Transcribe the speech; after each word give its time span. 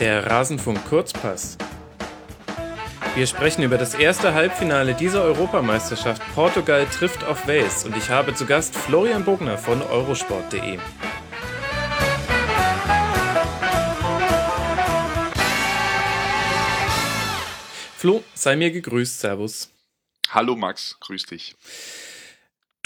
Der 0.00 0.30
Rasenfunk 0.30 0.84
Kurzpass. 0.84 1.58
Wir 3.16 3.26
sprechen 3.26 3.64
über 3.64 3.78
das 3.78 3.94
erste 3.94 4.32
Halbfinale 4.32 4.94
dieser 4.94 5.22
Europameisterschaft. 5.22 6.22
Portugal 6.36 6.86
trifft 6.86 7.24
auf 7.24 7.48
Wales 7.48 7.84
und 7.84 7.96
ich 7.96 8.08
habe 8.08 8.32
zu 8.32 8.46
Gast 8.46 8.76
Florian 8.76 9.24
Bogner 9.24 9.58
von 9.58 9.82
eurosport.de. 9.82 10.78
Flo, 17.96 18.22
sei 18.34 18.54
mir 18.54 18.70
gegrüßt, 18.70 19.18
Servus. 19.18 19.72
Hallo 20.30 20.54
Max, 20.54 20.96
grüß 21.00 21.24
dich. 21.24 21.56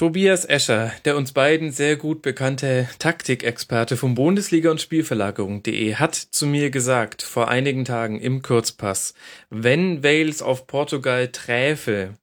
Tobias 0.03 0.45
Escher, 0.45 0.93
der 1.05 1.17
uns 1.17 1.31
beiden 1.31 1.71
sehr 1.71 1.95
gut 1.95 2.23
bekannte 2.23 2.89
Taktikexperte 2.99 3.97
vom 3.97 4.17
Bundesliga- 4.17 4.73
und 4.73 4.81
Spielverlagerung.de, 4.81 5.95
hat 5.95 6.17
zu 6.17 6.49
mir 6.49 6.71
gesagt 6.71 7.23
vor 7.23 7.47
einigen 7.47 7.85
Tagen 7.85 8.19
im 8.19 8.43
Kurzpass, 8.43 9.15
wenn 9.49 10.03
Wales 10.03 10.43
auf 10.43 10.67
Portugal 10.67 11.29
träfe, 11.29 12.19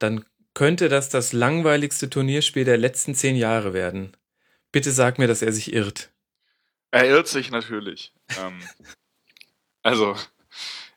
dann 0.00 0.24
könnte 0.54 0.88
das 0.88 1.08
das 1.08 1.32
langweiligste 1.32 2.10
Turnierspiel 2.10 2.64
der 2.64 2.78
letzten 2.78 3.14
zehn 3.14 3.36
Jahre 3.36 3.72
werden. 3.74 4.16
Bitte 4.72 4.90
sag 4.90 5.20
mir, 5.20 5.28
dass 5.28 5.40
er 5.40 5.52
sich 5.52 5.72
irrt. 5.72 6.10
Er 6.90 7.06
irrt 7.06 7.28
sich 7.28 7.52
natürlich. 7.52 8.12
ähm, 8.40 8.58
also, 9.84 10.16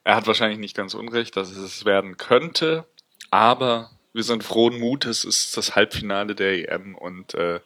er 0.02 0.16
hat 0.16 0.26
wahrscheinlich 0.26 0.58
nicht 0.58 0.76
ganz 0.76 0.94
unrecht, 0.94 1.36
dass 1.36 1.52
es 1.52 1.84
werden 1.84 2.16
könnte, 2.16 2.86
aber 3.30 3.93
wir 4.14 4.22
sind 4.22 4.44
frohen 4.44 4.78
Mutes, 4.78 5.24
es 5.24 5.40
ist 5.40 5.56
das 5.56 5.74
Halbfinale 5.74 6.34
der 6.34 6.72
EM 6.72 6.94
und 6.94 7.34
äh, 7.34 7.60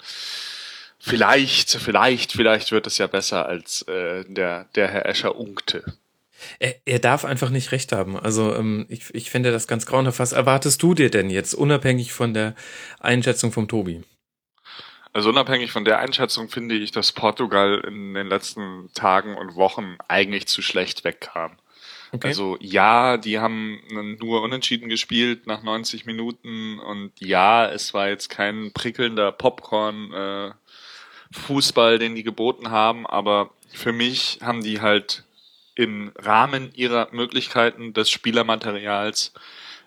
vielleicht, 0.99 1.71
vielleicht, 1.71 2.33
vielleicht 2.33 2.73
wird 2.73 2.87
es 2.87 2.99
ja 2.99 3.07
besser 3.07 3.47
als 3.47 3.83
äh, 3.83 4.25
der, 4.27 4.65
der 4.75 4.89
Herr 4.89 5.07
Escher 5.07 5.37
unkte. 5.37 5.85
Er, 6.59 6.75
er 6.85 6.99
darf 7.01 7.25
einfach 7.25 7.51
nicht 7.51 7.73
recht 7.73 7.93
haben. 7.93 8.17
Also 8.17 8.55
ähm, 8.55 8.87
ich, 8.89 9.15
ich 9.15 9.31
finde 9.31 9.53
das 9.53 9.67
ganz 9.67 9.87
grauenhaft. 9.87 10.19
Was 10.21 10.33
erwartest 10.33 10.83
du 10.83 10.95
dir 10.95 11.11
denn 11.11 11.31
jetzt, 11.31 11.55
unabhängig 11.55 12.13
von 12.13 12.33
der 12.33 12.55
Einschätzung 13.01 13.53
vom 13.53 13.69
Tobi? 13.69 14.03
Also 15.13 15.31
unabhängig 15.31 15.73
von 15.73 15.85
der 15.85 15.99
Einschätzung 15.99 16.49
finde 16.49 16.77
ich, 16.77 16.93
dass 16.93 17.13
Portugal 17.13 17.83
in 17.87 18.15
den 18.15 18.29
letzten 18.29 18.89
Tagen 18.95 19.37
und 19.37 19.57
Wochen 19.57 19.97
eigentlich 20.07 20.47
zu 20.47 20.63
schlecht 20.63 21.05
wegkam. 21.05 21.59
Okay. 22.13 22.29
Also 22.29 22.57
ja, 22.61 23.17
die 23.19 23.39
haben 23.39 23.81
nur 24.21 24.43
unentschieden 24.43 24.89
gespielt 24.89 25.47
nach 25.47 25.63
90 25.63 26.07
Minuten 26.07 26.79
und 26.79 27.13
ja, 27.21 27.67
es 27.69 27.93
war 27.93 28.09
jetzt 28.09 28.31
kein 28.31 28.73
prickelnder 28.73 29.31
Popcorn 29.33 30.13
äh, 30.13 30.51
Fußball, 31.33 31.99
den 31.99 32.15
die 32.15 32.23
geboten 32.23 32.71
haben, 32.71 33.07
aber 33.07 33.51
für 33.73 33.93
mich 33.93 34.39
haben 34.43 34.63
die 34.63 34.81
halt 34.81 35.25
im 35.75 36.13
Rahmen 36.17 36.73
ihrer 36.75 37.09
Möglichkeiten 37.13 37.93
des 37.93 38.11
Spielermaterials 38.11 39.33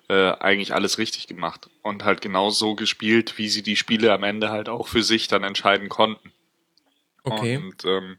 äh, 0.07 0.31
eigentlich 0.39 0.73
alles 0.73 0.97
richtig 0.99 1.27
gemacht 1.27 1.69
und 1.81 2.05
halt 2.05 2.21
genau 2.21 2.49
so 2.49 2.75
gespielt, 2.75 3.37
wie 3.37 3.49
sie 3.49 3.63
die 3.63 3.75
Spiele 3.75 4.13
am 4.13 4.23
Ende 4.23 4.49
halt 4.49 4.69
auch 4.69 4.87
für 4.87 5.03
sich 5.03 5.27
dann 5.27 5.43
entscheiden 5.43 5.89
konnten. 5.89 6.31
Okay. 7.23 7.57
Und 7.57 7.83
ähm, 7.85 8.17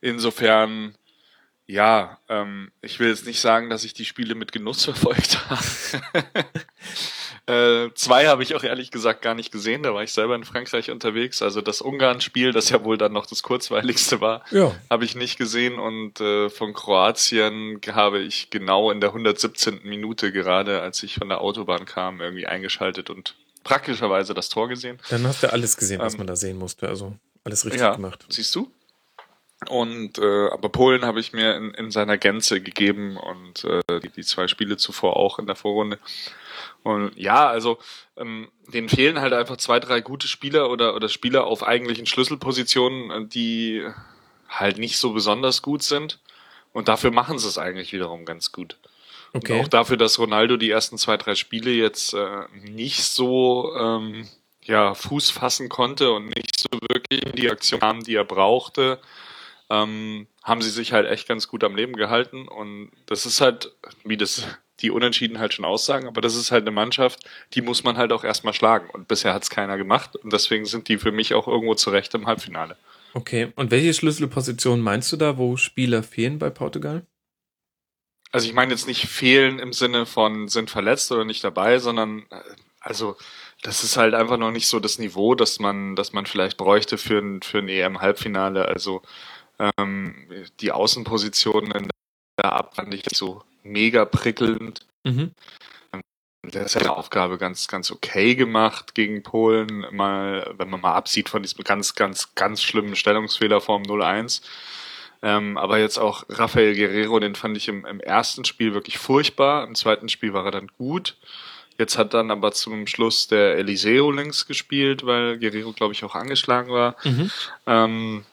insofern 0.00 0.94
ja, 1.66 2.18
ähm, 2.28 2.70
ich 2.80 3.00
will 3.00 3.08
jetzt 3.08 3.26
nicht 3.26 3.40
sagen, 3.40 3.70
dass 3.70 3.84
ich 3.84 3.92
die 3.92 4.04
Spiele 4.04 4.34
mit 4.34 4.52
Genuss 4.52 4.84
verfolgt 4.84 5.50
habe. 5.50 5.64
äh, 7.88 7.94
zwei 7.94 8.28
habe 8.28 8.44
ich 8.44 8.54
auch 8.54 8.62
ehrlich 8.62 8.90
gesagt 8.92 9.22
gar 9.22 9.34
nicht 9.34 9.50
gesehen, 9.50 9.82
da 9.82 9.92
war 9.92 10.02
ich 10.02 10.12
selber 10.12 10.36
in 10.36 10.44
Frankreich 10.44 10.90
unterwegs. 10.90 11.42
Also 11.42 11.60
das 11.60 11.80
Ungarn-Spiel, 11.80 12.52
das 12.52 12.70
ja 12.70 12.84
wohl 12.84 12.98
dann 12.98 13.12
noch 13.12 13.26
das 13.26 13.42
kurzweiligste 13.42 14.20
war, 14.20 14.44
ja. 14.52 14.74
habe 14.90 15.04
ich 15.04 15.16
nicht 15.16 15.38
gesehen. 15.38 15.78
Und 15.78 16.20
äh, 16.20 16.50
von 16.50 16.72
Kroatien 16.72 17.80
habe 17.92 18.20
ich 18.20 18.50
genau 18.50 18.92
in 18.92 19.00
der 19.00 19.10
117. 19.10 19.80
Minute 19.82 20.30
gerade, 20.30 20.82
als 20.82 21.02
ich 21.02 21.16
von 21.16 21.28
der 21.28 21.40
Autobahn 21.40 21.84
kam, 21.84 22.20
irgendwie 22.20 22.46
eingeschaltet 22.46 23.10
und 23.10 23.34
praktischerweise 23.64 24.34
das 24.34 24.48
Tor 24.48 24.68
gesehen. 24.68 24.98
Dann 25.10 25.26
hast 25.26 25.42
du 25.42 25.52
alles 25.52 25.76
gesehen, 25.76 25.98
was 25.98 26.14
ähm, 26.14 26.18
man 26.18 26.26
da 26.28 26.36
sehen 26.36 26.58
musste. 26.58 26.88
Also 26.88 27.16
alles 27.42 27.64
richtig 27.64 27.80
ja, 27.80 27.96
gemacht. 27.96 28.24
Siehst 28.28 28.54
du? 28.54 28.70
Und 29.68 30.18
äh, 30.18 30.48
aber 30.48 30.68
Polen 30.68 31.04
habe 31.04 31.18
ich 31.18 31.32
mir 31.32 31.56
in, 31.56 31.72
in 31.72 31.90
seiner 31.90 32.18
Gänze 32.18 32.60
gegeben 32.60 33.16
und 33.16 33.64
äh, 33.64 34.00
die, 34.00 34.10
die 34.10 34.22
zwei 34.22 34.48
Spiele 34.48 34.76
zuvor 34.76 35.16
auch 35.16 35.38
in 35.38 35.46
der 35.46 35.56
Vorrunde. 35.56 35.98
Und 36.82 37.16
ja, 37.16 37.48
also 37.48 37.78
ähm, 38.16 38.48
denen 38.68 38.88
fehlen 38.88 39.20
halt 39.20 39.32
einfach 39.32 39.56
zwei, 39.56 39.80
drei 39.80 40.00
gute 40.00 40.28
Spieler 40.28 40.70
oder, 40.70 40.94
oder 40.94 41.08
Spieler 41.08 41.46
auf 41.46 41.66
eigentlichen 41.66 42.06
Schlüsselpositionen, 42.06 43.10
äh, 43.10 43.26
die 43.26 43.86
halt 44.48 44.78
nicht 44.78 44.98
so 44.98 45.12
besonders 45.12 45.62
gut 45.62 45.82
sind. 45.82 46.20
Und 46.72 46.88
dafür 46.88 47.10
machen 47.10 47.38
sie 47.38 47.48
es 47.48 47.56
eigentlich 47.56 47.92
wiederum 47.94 48.26
ganz 48.26 48.52
gut. 48.52 48.76
Okay. 49.32 49.54
Und 49.54 49.60
auch 49.60 49.68
dafür, 49.68 49.96
dass 49.96 50.18
Ronaldo 50.18 50.58
die 50.58 50.70
ersten 50.70 50.98
zwei, 50.98 51.16
drei 51.16 51.34
Spiele 51.34 51.70
jetzt 51.70 52.12
äh, 52.12 52.42
nicht 52.62 53.02
so 53.02 53.74
ähm, 53.74 54.28
ja, 54.62 54.94
Fuß 54.94 55.30
fassen 55.30 55.68
konnte 55.68 56.12
und 56.12 56.26
nicht 56.26 56.60
so 56.60 56.68
wirklich 56.90 57.20
die 57.34 57.50
Aktion 57.50 57.80
haben, 57.80 58.04
die 58.04 58.14
er 58.14 58.24
brauchte, 58.24 58.98
ähm, 59.70 60.26
haben 60.42 60.62
sie 60.62 60.70
sich 60.70 60.92
halt 60.92 61.08
echt 61.08 61.28
ganz 61.28 61.48
gut 61.48 61.64
am 61.64 61.76
Leben 61.76 61.94
gehalten. 61.94 62.48
Und 62.48 62.90
das 63.06 63.26
ist 63.26 63.40
halt, 63.40 63.72
wie 64.04 64.16
das 64.16 64.44
die 64.80 64.90
Unentschieden 64.90 65.38
halt 65.38 65.54
schon 65.54 65.64
aussagen, 65.64 66.06
aber 66.06 66.20
das 66.20 66.36
ist 66.36 66.50
halt 66.50 66.62
eine 66.62 66.70
Mannschaft, 66.70 67.24
die 67.54 67.62
muss 67.62 67.82
man 67.82 67.96
halt 67.96 68.12
auch 68.12 68.24
erstmal 68.24 68.52
schlagen. 68.52 68.90
Und 68.90 69.08
bisher 69.08 69.32
hat 69.32 69.42
es 69.42 69.50
keiner 69.50 69.78
gemacht. 69.78 70.16
Und 70.16 70.32
deswegen 70.32 70.66
sind 70.66 70.88
die 70.88 70.98
für 70.98 71.12
mich 71.12 71.34
auch 71.34 71.48
irgendwo 71.48 71.74
zurecht 71.74 72.14
im 72.14 72.26
Halbfinale. 72.26 72.76
Okay, 73.14 73.52
und 73.56 73.70
welche 73.70 73.94
Schlüsselposition 73.94 74.80
meinst 74.80 75.10
du 75.10 75.16
da, 75.16 75.38
wo 75.38 75.56
Spieler 75.56 76.02
fehlen 76.02 76.38
bei 76.38 76.50
Portugal? 76.50 77.06
Also 78.32 78.46
ich 78.48 78.54
meine 78.54 78.72
jetzt 78.72 78.86
nicht 78.86 79.06
fehlen 79.06 79.58
im 79.58 79.72
Sinne 79.72 80.04
von 80.04 80.48
sind 80.48 80.68
verletzt 80.68 81.10
oder 81.10 81.24
nicht 81.24 81.42
dabei, 81.42 81.78
sondern 81.78 82.26
äh, 82.30 82.40
also 82.80 83.16
das 83.62 83.82
ist 83.82 83.96
halt 83.96 84.14
einfach 84.14 84.36
noch 84.36 84.50
nicht 84.50 84.66
so 84.66 84.78
das 84.80 84.98
Niveau, 84.98 85.34
das 85.34 85.58
man, 85.58 85.96
das 85.96 86.12
man 86.12 86.26
vielleicht 86.26 86.58
bräuchte 86.58 86.98
für 86.98 87.18
ein, 87.18 87.40
für 87.40 87.58
ein 87.58 87.68
EM-Halbfinale. 87.68 88.66
Also 88.66 89.00
ähm, 89.58 90.28
die 90.60 90.72
Außenpositionen 90.72 91.70
in 91.72 91.90
der 92.38 92.52
Abwand 92.52 92.88
nicht 92.88 93.14
so 93.14 93.42
mega 93.62 94.04
prickelnd. 94.04 94.86
Mhm. 95.04 95.32
Ähm, 95.92 96.02
der 96.44 96.62
hat 96.62 96.70
seine 96.70 96.96
Aufgabe 96.96 97.38
ganz, 97.38 97.68
ganz 97.68 97.90
okay 97.90 98.34
gemacht 98.34 98.94
gegen 98.94 99.22
Polen, 99.22 99.86
mal, 99.92 100.54
wenn 100.56 100.70
man 100.70 100.80
mal 100.80 100.94
absieht 100.94 101.28
von 101.28 101.42
diesem 101.42 101.64
ganz, 101.64 101.94
ganz, 101.94 102.34
ganz 102.34 102.62
schlimmen 102.62 102.96
Stellungsfehler 102.96 103.60
vom 103.60 103.82
0-1. 103.82 104.42
Ähm, 105.22 105.56
aber 105.56 105.78
jetzt 105.78 105.98
auch 105.98 106.24
Rafael 106.28 106.74
Guerrero, 106.74 107.18
den 107.18 107.34
fand 107.34 107.56
ich 107.56 107.68
im, 107.68 107.86
im 107.86 108.00
ersten 108.00 108.44
Spiel 108.44 108.74
wirklich 108.74 108.98
furchtbar. 108.98 109.66
Im 109.66 109.74
zweiten 109.74 110.08
Spiel 110.08 110.32
war 110.32 110.44
er 110.44 110.50
dann 110.50 110.70
gut. 110.78 111.16
Jetzt 111.78 111.98
hat 111.98 112.14
dann 112.14 112.30
aber 112.30 112.52
zum 112.52 112.86
Schluss 112.86 113.28
der 113.28 113.56
Eliseo 113.56 114.10
links 114.10 114.46
gespielt, 114.46 115.04
weil 115.04 115.38
Guerrero, 115.38 115.72
glaube 115.72 115.94
ich, 115.94 116.04
auch 116.04 116.14
angeschlagen 116.14 116.70
war. 116.70 116.96
Mhm. 117.04 117.30
Ähm, 117.66 118.24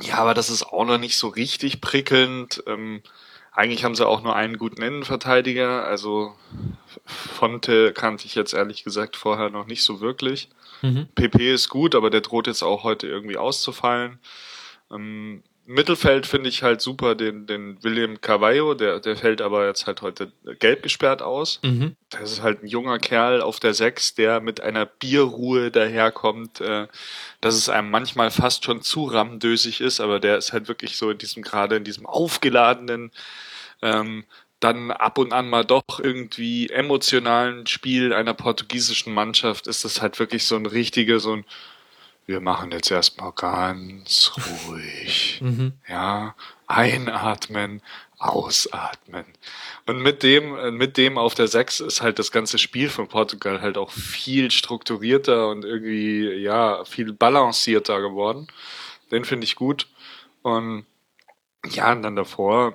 ja, 0.00 0.16
aber 0.16 0.34
das 0.34 0.50
ist 0.50 0.64
auch 0.64 0.84
noch 0.84 0.98
nicht 0.98 1.16
so 1.16 1.28
richtig 1.28 1.80
prickelnd. 1.80 2.62
Ähm, 2.66 3.02
eigentlich 3.52 3.84
haben 3.84 3.94
sie 3.94 4.06
auch 4.06 4.22
nur 4.22 4.36
einen 4.36 4.58
guten 4.58 4.82
Innenverteidiger. 4.82 5.84
Also 5.84 6.34
Fonte 7.04 7.92
kannte 7.92 8.26
ich 8.26 8.34
jetzt 8.34 8.54
ehrlich 8.54 8.84
gesagt 8.84 9.16
vorher 9.16 9.50
noch 9.50 9.66
nicht 9.66 9.82
so 9.82 10.00
wirklich. 10.00 10.48
Mhm. 10.82 11.08
PP 11.14 11.52
ist 11.52 11.68
gut, 11.68 11.94
aber 11.94 12.10
der 12.10 12.20
droht 12.20 12.46
jetzt 12.46 12.62
auch 12.62 12.84
heute 12.84 13.06
irgendwie 13.06 13.36
auszufallen. 13.36 14.18
Ähm, 14.90 15.42
Mittelfeld 15.70 16.26
finde 16.26 16.48
ich 16.48 16.64
halt 16.64 16.80
super 16.80 17.14
den, 17.14 17.46
den 17.46 17.80
William 17.84 18.20
Carvalho, 18.20 18.74
der, 18.74 18.98
der 18.98 19.16
fällt 19.16 19.40
aber 19.40 19.68
jetzt 19.68 19.86
halt 19.86 20.02
heute 20.02 20.32
gelb 20.58 20.82
gesperrt 20.82 21.22
aus. 21.22 21.60
Mhm. 21.62 21.94
Das 22.08 22.32
ist 22.32 22.42
halt 22.42 22.64
ein 22.64 22.66
junger 22.66 22.98
Kerl 22.98 23.40
auf 23.40 23.60
der 23.60 23.72
Sechs, 23.72 24.16
der 24.16 24.40
mit 24.40 24.60
einer 24.60 24.84
Bierruhe 24.84 25.70
daherkommt, 25.70 26.60
äh, 26.60 26.88
dass 27.40 27.54
es 27.54 27.68
einem 27.68 27.88
manchmal 27.88 28.32
fast 28.32 28.64
schon 28.64 28.82
zu 28.82 29.04
rammdösig 29.04 29.80
ist, 29.80 30.00
aber 30.00 30.18
der 30.18 30.38
ist 30.38 30.52
halt 30.52 30.66
wirklich 30.66 30.96
so 30.96 31.08
in 31.08 31.18
diesem, 31.18 31.44
gerade 31.44 31.76
in 31.76 31.84
diesem 31.84 32.04
aufgeladenen, 32.04 33.12
ähm, 33.80 34.24
dann 34.58 34.90
ab 34.90 35.18
und 35.18 35.32
an 35.32 35.48
mal 35.48 35.64
doch 35.64 36.00
irgendwie 36.02 36.68
emotionalen 36.68 37.68
Spiel 37.68 38.12
einer 38.12 38.34
portugiesischen 38.34 39.14
Mannschaft 39.14 39.68
ist 39.68 39.84
das 39.84 40.02
halt 40.02 40.18
wirklich 40.18 40.44
so 40.44 40.56
ein 40.56 40.66
richtiger, 40.66 41.20
so 41.20 41.34
ein 41.34 41.44
wir 42.30 42.40
machen 42.40 42.70
jetzt 42.70 42.90
erstmal 42.90 43.32
ganz 43.32 44.32
ruhig. 44.68 45.40
mhm. 45.42 45.72
Ja, 45.88 46.36
einatmen, 46.68 47.82
ausatmen. 48.18 49.24
Und 49.86 50.00
mit 50.00 50.22
dem, 50.22 50.76
mit 50.76 50.96
dem 50.96 51.18
auf 51.18 51.34
der 51.34 51.48
6 51.48 51.80
ist 51.80 52.00
halt 52.00 52.20
das 52.20 52.30
ganze 52.30 52.58
Spiel 52.58 52.88
von 52.88 53.08
Portugal 53.08 53.60
halt 53.60 53.76
auch 53.76 53.90
viel 53.90 54.52
strukturierter 54.52 55.48
und 55.48 55.64
irgendwie, 55.64 56.28
ja, 56.34 56.84
viel 56.84 57.12
balancierter 57.12 58.00
geworden. 58.00 58.46
Den 59.10 59.24
finde 59.24 59.44
ich 59.44 59.56
gut. 59.56 59.88
Und 60.42 60.86
ja, 61.66 61.90
und 61.90 62.02
dann 62.02 62.14
davor 62.14 62.74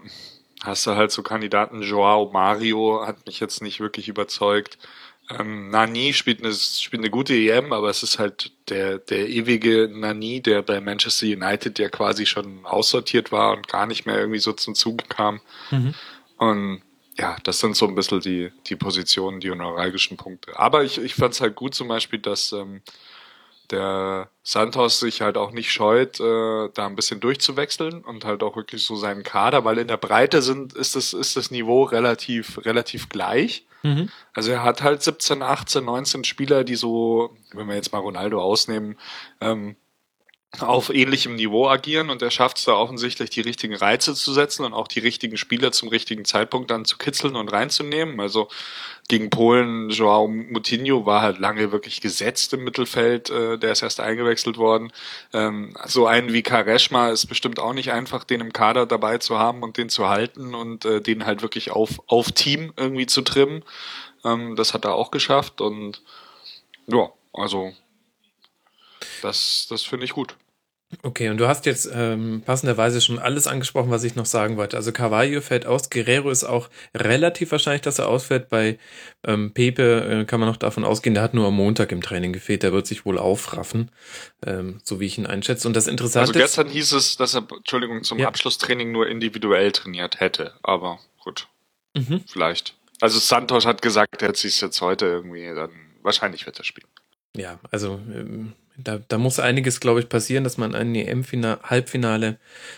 hast 0.63 0.85
du 0.85 0.95
halt 0.95 1.11
so 1.11 1.23
Kandidaten, 1.23 1.81
Joao 1.81 2.29
Mario 2.31 3.07
hat 3.07 3.25
mich 3.25 3.39
jetzt 3.39 3.61
nicht 3.61 3.79
wirklich 3.79 4.09
überzeugt. 4.09 4.77
Ähm, 5.29 5.69
Nani 5.69 6.13
spielt 6.13 6.43
eine, 6.43 6.53
spielt 6.53 7.01
eine 7.01 7.09
gute 7.09 7.33
EM, 7.33 7.73
aber 7.73 7.89
es 7.89 8.03
ist 8.03 8.19
halt 8.19 8.51
der, 8.69 8.99
der 8.99 9.27
ewige 9.27 9.89
Nani, 9.91 10.41
der 10.41 10.61
bei 10.61 10.79
Manchester 10.79 11.25
United 11.25 11.79
ja 11.79 11.89
quasi 11.89 12.25
schon 12.25 12.65
aussortiert 12.65 13.31
war 13.31 13.53
und 13.53 13.67
gar 13.67 13.87
nicht 13.87 14.05
mehr 14.05 14.19
irgendwie 14.19 14.39
so 14.39 14.53
zum 14.53 14.75
Zuge 14.75 15.05
kam. 15.09 15.41
Mhm. 15.71 15.93
Und 16.37 16.81
ja, 17.17 17.37
das 17.43 17.59
sind 17.59 17.75
so 17.75 17.87
ein 17.87 17.95
bisschen 17.95 18.19
die, 18.19 18.51
die 18.67 18.75
Positionen, 18.75 19.39
die 19.39 19.49
neuralgischen 19.49 20.17
Punkte. 20.17 20.59
Aber 20.59 20.83
ich, 20.83 20.97
ich 20.97 21.15
fand 21.15 21.33
es 21.33 21.41
halt 21.41 21.55
gut 21.55 21.73
zum 21.73 21.87
Beispiel, 21.87 22.19
dass 22.19 22.51
ähm, 22.51 22.81
der 23.71 24.29
Santos 24.43 24.99
sich 24.99 25.21
halt 25.21 25.37
auch 25.37 25.51
nicht 25.51 25.71
scheut, 25.71 26.19
äh, 26.19 26.69
da 26.73 26.85
ein 26.85 26.95
bisschen 26.95 27.19
durchzuwechseln 27.19 28.03
und 28.03 28.25
halt 28.25 28.43
auch 28.43 28.55
wirklich 28.55 28.85
so 28.85 28.95
seinen 28.95 29.23
Kader, 29.23 29.65
weil 29.65 29.77
in 29.77 29.87
der 29.87 29.97
Breite 29.97 30.41
sind, 30.41 30.73
ist 30.73 30.95
das, 30.95 31.13
ist 31.13 31.35
das 31.35 31.51
Niveau 31.51 31.83
relativ, 31.83 32.63
relativ 32.65 33.09
gleich. 33.09 33.65
Mhm. 33.83 34.09
Also 34.33 34.51
er 34.51 34.63
hat 34.63 34.81
halt 34.81 35.03
17, 35.03 35.41
18, 35.41 35.85
19 35.85 36.23
Spieler, 36.23 36.63
die 36.63 36.75
so, 36.75 37.35
wenn 37.53 37.67
wir 37.67 37.75
jetzt 37.75 37.91
mal 37.91 37.99
Ronaldo 37.99 38.41
ausnehmen, 38.41 38.97
ähm, 39.41 39.75
auf 40.59 40.89
ähnlichem 40.89 41.35
Niveau 41.35 41.67
agieren 41.67 42.09
und 42.09 42.21
er 42.21 42.31
schafft 42.31 42.57
es 42.57 42.65
da 42.65 42.73
offensichtlich, 42.73 43.29
die 43.29 43.41
richtigen 43.41 43.75
Reize 43.75 44.13
zu 44.15 44.33
setzen 44.33 44.65
und 44.65 44.73
auch 44.73 44.87
die 44.87 44.99
richtigen 44.99 45.37
Spieler 45.37 45.71
zum 45.71 45.89
richtigen 45.89 46.25
Zeitpunkt 46.25 46.71
dann 46.71 46.85
zu 46.85 46.97
kitzeln 46.97 47.35
und 47.35 47.51
reinzunehmen. 47.51 48.19
Also 48.19 48.49
gegen 49.07 49.29
Polen, 49.29 49.89
Joao 49.89 50.27
Moutinho 50.27 51.05
war 51.05 51.21
halt 51.21 51.39
lange 51.39 51.71
wirklich 51.71 52.01
gesetzt 52.01 52.53
im 52.53 52.63
Mittelfeld, 52.63 53.29
äh, 53.29 53.57
der 53.57 53.71
ist 53.73 53.83
erst 53.83 53.99
eingewechselt 53.99 54.57
worden. 54.57 54.91
Ähm, 55.33 55.75
so 55.85 56.07
einen 56.07 56.33
wie 56.33 56.41
Kareshma 56.41 57.09
ist 57.09 57.27
bestimmt 57.27 57.59
auch 57.59 57.73
nicht 57.73 57.91
einfach, 57.91 58.23
den 58.23 58.41
im 58.41 58.53
Kader 58.53 58.85
dabei 58.85 59.19
zu 59.19 59.37
haben 59.37 59.61
und 59.61 59.77
den 59.77 59.89
zu 59.89 60.09
halten 60.09 60.55
und 60.55 60.85
äh, 60.85 61.01
den 61.01 61.25
halt 61.25 61.41
wirklich 61.41 61.71
auf, 61.71 62.01
auf 62.07 62.31
Team 62.31 62.73
irgendwie 62.77 63.05
zu 63.05 63.21
trimmen. 63.21 63.63
Ähm, 64.23 64.55
das 64.55 64.73
hat 64.73 64.85
er 64.85 64.95
auch 64.95 65.11
geschafft 65.11 65.61
und 65.61 66.01
ja, 66.87 67.09
also 67.33 67.73
das, 69.21 69.67
das 69.69 69.83
finde 69.83 70.05
ich 70.05 70.11
gut. 70.11 70.35
Okay, 71.03 71.29
und 71.29 71.37
du 71.37 71.47
hast 71.47 71.65
jetzt 71.65 71.89
ähm, 71.93 72.41
passenderweise 72.45 73.01
schon 73.01 73.19
alles 73.19 73.47
angesprochen, 73.47 73.89
was 73.89 74.03
ich 74.03 74.15
noch 74.15 74.25
sagen 74.25 74.57
wollte. 74.57 74.77
Also 74.77 74.91
Carvalho 74.91 75.41
fällt 75.41 75.65
aus, 75.65 75.89
Guerrero 75.89 76.29
ist 76.29 76.43
auch 76.43 76.69
relativ 76.95 77.51
wahrscheinlich, 77.51 77.81
dass 77.81 77.99
er 77.99 78.07
ausfällt. 78.07 78.49
Bei 78.49 78.77
ähm, 79.25 79.53
Pepe 79.53 80.21
äh, 80.21 80.25
kann 80.25 80.39
man 80.39 80.49
noch 80.49 80.57
davon 80.57 80.83
ausgehen, 80.83 81.13
der 81.13 81.23
hat 81.23 81.33
nur 81.33 81.47
am 81.47 81.55
Montag 81.55 81.91
im 81.91 82.01
Training 82.01 82.33
gefehlt, 82.33 82.63
der 82.63 82.73
wird 82.73 82.87
sich 82.87 83.05
wohl 83.05 83.17
aufraffen, 83.17 83.91
ähm, 84.45 84.79
so 84.83 84.99
wie 84.99 85.05
ich 85.05 85.17
ihn 85.17 85.25
einschätze. 85.25 85.67
Und 85.67 85.75
das 85.75 85.87
Interessante 85.87 86.29
Also 86.29 86.39
gestern 86.39 86.69
hieß 86.69 86.91
es, 86.93 87.17
dass 87.17 87.35
er, 87.35 87.45
Entschuldigung, 87.55 88.03
zum 88.03 88.19
ja. 88.19 88.27
Abschlusstraining 88.27 88.91
nur 88.91 89.07
individuell 89.07 89.71
trainiert 89.71 90.19
hätte, 90.19 90.53
aber 90.63 90.99
gut, 91.23 91.47
mhm. 91.95 92.23
vielleicht. 92.27 92.75
Also 93.01 93.19
Santos 93.19 93.65
hat 93.65 93.81
gesagt, 93.81 94.21
er 94.21 94.33
zieht 94.33 94.51
es 94.51 94.61
jetzt 94.61 94.81
heute 94.81 95.05
irgendwie, 95.05 95.45
dann 95.53 95.71
wahrscheinlich 96.01 96.45
wird 96.45 96.57
er 96.59 96.63
spielen. 96.63 96.87
Ja, 97.35 97.59
also 97.71 97.99
ähm, 98.13 98.53
da, 98.77 98.99
da 99.07 99.17
muss 99.17 99.39
einiges, 99.39 99.79
glaube 99.79 99.99
ich, 99.99 100.09
passieren, 100.09 100.43
dass 100.43 100.57
man 100.57 100.75
ein 100.75 100.93
EM-Halbfinale 100.93 102.37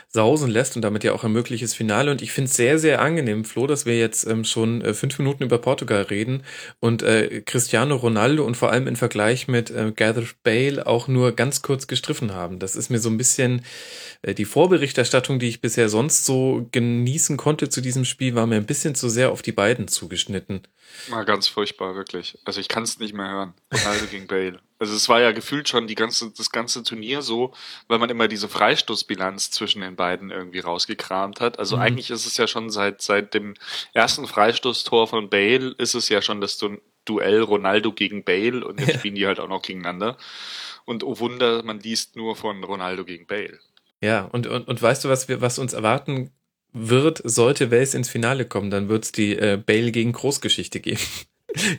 sausen 0.09 0.49
lässt 0.49 0.75
und 0.75 0.81
damit 0.81 1.03
ja 1.03 1.13
auch 1.13 1.23
ein 1.23 1.31
mögliches 1.31 1.73
Finale. 1.73 2.11
Und 2.11 2.21
ich 2.21 2.31
finde 2.31 2.49
es 2.49 2.55
sehr, 2.55 2.77
sehr 2.79 3.01
angenehm, 3.01 3.45
Flo, 3.45 3.67
dass 3.67 3.85
wir 3.85 3.97
jetzt 3.97 4.25
ähm, 4.27 4.43
schon 4.43 4.81
äh, 4.81 4.93
fünf 4.93 5.17
Minuten 5.19 5.43
über 5.43 5.57
Portugal 5.57 6.03
reden 6.03 6.43
und 6.79 7.03
äh, 7.03 7.41
Cristiano 7.41 7.95
Ronaldo 7.95 8.45
und 8.45 8.55
vor 8.55 8.71
allem 8.71 8.87
im 8.87 8.95
Vergleich 8.95 9.47
mit 9.47 9.69
äh, 9.71 9.91
Gareth 9.95 10.43
Bale 10.43 10.85
auch 10.85 11.07
nur 11.07 11.31
ganz 11.31 11.61
kurz 11.61 11.87
gestriffen 11.87 12.33
haben. 12.33 12.59
Das 12.59 12.75
ist 12.75 12.89
mir 12.89 12.99
so 12.99 13.09
ein 13.09 13.17
bisschen 13.17 13.63
äh, 14.21 14.33
die 14.33 14.45
Vorberichterstattung, 14.45 15.39
die 15.39 15.49
ich 15.49 15.61
bisher 15.61 15.89
sonst 15.89 16.25
so 16.25 16.67
genießen 16.71 17.37
konnte 17.37 17.69
zu 17.69 17.81
diesem 17.81 18.05
Spiel, 18.05 18.35
war 18.35 18.45
mir 18.45 18.55
ein 18.55 18.65
bisschen 18.65 18.95
zu 18.95 19.09
sehr 19.09 19.31
auf 19.31 19.41
die 19.41 19.51
beiden 19.51 19.87
zugeschnitten. 19.87 20.61
War 21.09 21.25
ganz 21.25 21.47
furchtbar, 21.47 21.95
wirklich. 21.95 22.37
Also 22.45 22.59
ich 22.59 22.67
kann 22.67 22.83
es 22.83 22.99
nicht 22.99 23.13
mehr 23.13 23.29
hören. 23.29 23.53
Ronaldo 23.73 24.05
gegen 24.05 24.27
Bale. 24.27 24.59
Also 24.79 24.95
es 24.95 25.09
war 25.09 25.21
ja 25.21 25.31
gefühlt 25.31 25.67
schon 25.67 25.87
die 25.87 25.95
ganze, 25.95 26.31
das 26.31 26.51
ganze 26.51 26.83
Turnier 26.83 27.21
so, 27.21 27.53
weil 27.87 27.99
man 27.99 28.09
immer 28.09 28.27
diese 28.27 28.47
Freistoßbilanz 28.47 29.51
zwischen 29.51 29.81
den 29.81 29.95
beiden 29.95 30.29
irgendwie 30.29 30.59
rausgekramt 30.59 31.41
hat. 31.41 31.57
Also 31.59 31.77
mhm. 31.77 31.81
eigentlich 31.81 32.09
ist 32.11 32.25
es 32.25 32.37
ja 32.37 32.47
schon 32.47 32.69
seit, 32.69 33.01
seit 33.01 33.33
dem 33.33 33.55
ersten 33.93 34.27
Freistoßtor 34.27 35.07
von 35.07 35.29
Bale 35.29 35.73
ist 35.77 35.95
es 35.95 36.09
ja 36.09 36.21
schon 36.21 36.41
das 36.41 36.57
du 36.57 36.77
Duell 37.05 37.41
Ronaldo 37.41 37.93
gegen 37.93 38.23
Bale 38.23 38.65
und 38.65 38.81
jetzt 38.81 38.99
spielen 38.99 39.15
die 39.15 39.25
halt 39.25 39.39
auch 39.39 39.47
noch 39.47 39.61
gegeneinander. 39.61 40.17
Und 40.85 41.03
oh 41.03 41.19
Wunder, 41.19 41.63
man 41.63 41.79
liest 41.79 42.15
nur 42.15 42.35
von 42.35 42.63
Ronaldo 42.63 43.05
gegen 43.05 43.25
Bale. 43.27 43.59
Ja, 44.01 44.25
und, 44.25 44.45
und, 44.45 44.67
und 44.67 44.81
weißt 44.81 45.05
du, 45.05 45.09
was 45.09 45.27
wir, 45.27 45.41
was 45.41 45.57
uns 45.57 45.73
erwarten 45.73 46.31
wird, 46.73 47.21
sollte 47.23 47.71
Wales 47.71 47.93
ins 47.93 48.09
Finale 48.09 48.45
kommen, 48.45 48.69
dann 48.69 48.89
wird 48.89 49.05
es 49.05 49.11
die 49.11 49.37
äh, 49.37 49.57
Bale 49.57 49.91
gegen 49.91 50.11
Großgeschichte 50.11 50.79
geben. 50.79 51.01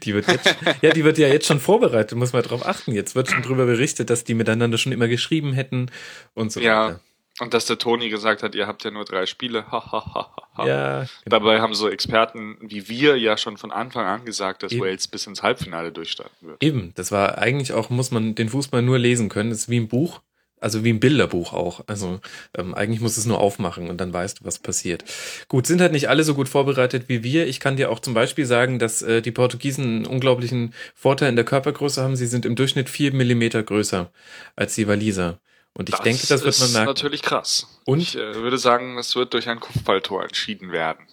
Die 0.03 0.15
wird 0.15 0.27
jetzt, 0.29 0.57
ja, 0.83 0.91
die 0.91 1.05
wird 1.05 1.19
ja 1.19 1.29
jetzt 1.29 1.47
schon 1.47 1.61
vorbereitet, 1.61 2.17
muss 2.17 2.33
man 2.33 2.43
drauf 2.43 2.67
achten. 2.67 2.93
Jetzt 2.93 3.15
wird 3.15 3.29
schon 3.29 3.43
drüber 3.43 3.67
berichtet, 3.67 4.11
dass 4.11 4.25
die 4.25 4.35
miteinander 4.35 4.79
schon 4.79 4.93
immer 4.93 5.09
geschrieben 5.09 5.53
hätten 5.53 5.91
und 6.35 6.51
so 6.51 6.61
ja. 6.61 6.87
weiter. 6.87 7.01
Und 7.41 7.55
dass 7.55 7.67
der 7.67 7.79
Toni 7.79 8.09
gesagt 8.09 8.43
hat, 8.43 8.55
ihr 8.55 8.67
habt 8.67 8.83
ja 8.83 8.91
nur 8.91 9.05
drei 9.05 9.25
Spiele. 9.27 9.65
ja, 9.71 11.01
genau. 11.01 11.07
Dabei 11.27 11.61
haben 11.61 11.75
so 11.75 11.89
Experten 11.89 12.57
wie 12.61 12.89
wir 12.89 13.17
ja 13.17 13.37
schon 13.37 13.57
von 13.57 13.71
Anfang 13.71 14.07
an 14.07 14.25
gesagt, 14.25 14.63
dass 14.63 14.73
Eben. 14.73 14.83
Wales 14.83 15.07
bis 15.07 15.27
ins 15.27 15.43
Halbfinale 15.43 15.93
durchstarten 15.93 16.49
wird. 16.49 16.63
Eben, 16.63 16.93
das 16.97 17.13
war 17.13 17.39
eigentlich 17.39 17.73
auch, 17.73 17.91
muss 17.91 18.11
man 18.11 18.35
den 18.35 18.49
Fußball 18.49 18.83
nur 18.83 18.99
lesen 18.99 19.29
können. 19.29 19.51
Das 19.51 19.61
ist 19.61 19.69
wie 19.69 19.79
ein 19.79 19.89
Buch. 19.89 20.21
Also 20.61 20.85
wie 20.85 20.93
ein 20.93 21.01
Bilderbuch 21.01 21.53
auch. 21.53 21.85
Also 21.87 22.21
ähm, 22.57 22.75
eigentlich 22.75 23.01
muss 23.01 23.17
es 23.17 23.27
nur 23.27 23.39
aufmachen 23.41 23.89
und 23.89 24.01
dann 24.01 24.13
weißt 24.13 24.41
du, 24.41 24.45
was 24.45 24.59
passiert. 24.59 25.05
Gut, 25.49 25.67
sind 25.67 25.81
halt 25.81 25.93
nicht 25.93 26.09
alle 26.09 26.25
so 26.25 26.35
gut 26.35 26.49
vorbereitet 26.49 27.05
wie 27.09 27.23
wir. 27.23 27.47
Ich 27.47 27.61
kann 27.61 27.77
dir 27.77 27.91
auch 27.91 28.01
zum 28.01 28.15
Beispiel 28.15 28.47
sagen, 28.47 28.79
dass 28.79 29.03
äh, 29.03 29.23
die 29.23 29.33
Portugiesen 29.33 29.85
einen 29.85 30.07
unglaublichen 30.07 30.75
Vorteil 30.95 31.29
in 31.29 31.37
der 31.37 31.45
Körpergröße 31.45 32.03
haben. 32.03 32.17
Sie 32.17 32.27
sind 32.27 32.45
im 32.47 32.57
Durchschnitt 32.57 32.89
vier 32.89 33.13
Millimeter 33.13 33.63
größer 33.63 34.11
als 34.57 34.75
die 34.75 34.89
Waliser. 34.89 35.39
Und 35.75 35.89
ich 35.89 35.95
das 35.95 36.03
denke, 36.03 36.27
das 36.27 36.43
wird 36.43 36.59
man 36.59 36.73
merken. 36.73 36.87
Das 36.87 36.95
ist 36.95 37.03
natürlich 37.03 37.23
krass. 37.23 37.81
Und 37.85 38.01
ich 38.01 38.17
äh, 38.17 38.35
würde 38.35 38.59
sagen, 38.59 38.99
es 38.99 39.15
wird 39.15 39.33
durch 39.33 39.49
ein 39.49 39.61
Kopfballtor 39.61 40.25
entschieden 40.25 40.73
werden. 40.73 41.07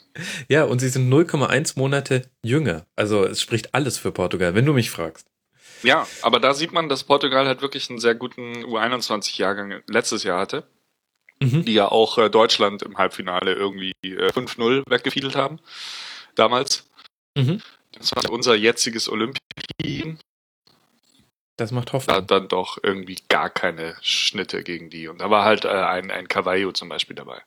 Ja, 0.50 0.64
und 0.64 0.80
sie 0.80 0.90
sind 0.90 1.12
0,1 1.12 1.78
Monate 1.78 2.24
jünger. 2.42 2.86
Also 2.96 3.26
es 3.26 3.42
spricht 3.42 3.76
alles 3.76 3.98
für 3.98 4.12
Portugal, 4.12 4.56
wenn 4.56 4.66
du 4.66 4.74
mich 4.74 4.90
fragst. 4.90 5.28
Ja, 5.84 6.08
aber 6.22 6.40
da 6.40 6.54
sieht 6.54 6.72
man, 6.72 6.90
dass 6.90 7.04
Portugal 7.04 7.48
halt 7.48 7.62
wirklich 7.62 7.90
einen 7.90 8.00
sehr 8.00 8.16
guten 8.16 8.64
U21-Jahrgang 8.66 9.82
letztes 9.88 10.24
Jahr 10.24 10.40
hatte. 10.40 10.68
Mhm. 11.42 11.66
Die 11.66 11.74
ja 11.74 11.92
auch 11.92 12.18
äh, 12.18 12.30
Deutschland 12.30 12.82
im 12.82 12.98
Halbfinale 12.98 13.54
irgendwie 13.54 13.94
äh, 14.04 14.32
5-0 14.32 14.84
weggefiedelt 14.90 15.36
haben. 15.36 15.60
Damals. 16.36 16.90
Mhm. 17.36 17.62
Das 17.92 18.16
war 18.16 18.30
unser 18.32 18.56
jetziges 18.56 19.10
Olympien. 19.10 20.20
Das 21.58 21.72
macht 21.72 21.94
Hoffnung. 21.94 22.16
Da 22.16 22.22
dann 22.22 22.48
doch 22.48 22.78
irgendwie 22.82 23.18
gar 23.30 23.50
keine 23.50 23.96
Schnitte 24.02 24.64
gegen 24.64 24.90
die. 24.90 25.08
Und 25.08 25.20
da 25.20 25.30
war 25.30 25.46
halt 25.46 25.66
äh, 25.66 25.70
ein, 25.70 26.12
ein 26.12 26.28
Cavallo 26.28 26.72
zum 26.72 26.90
Beispiel 26.90 27.16
dabei. 27.16 27.42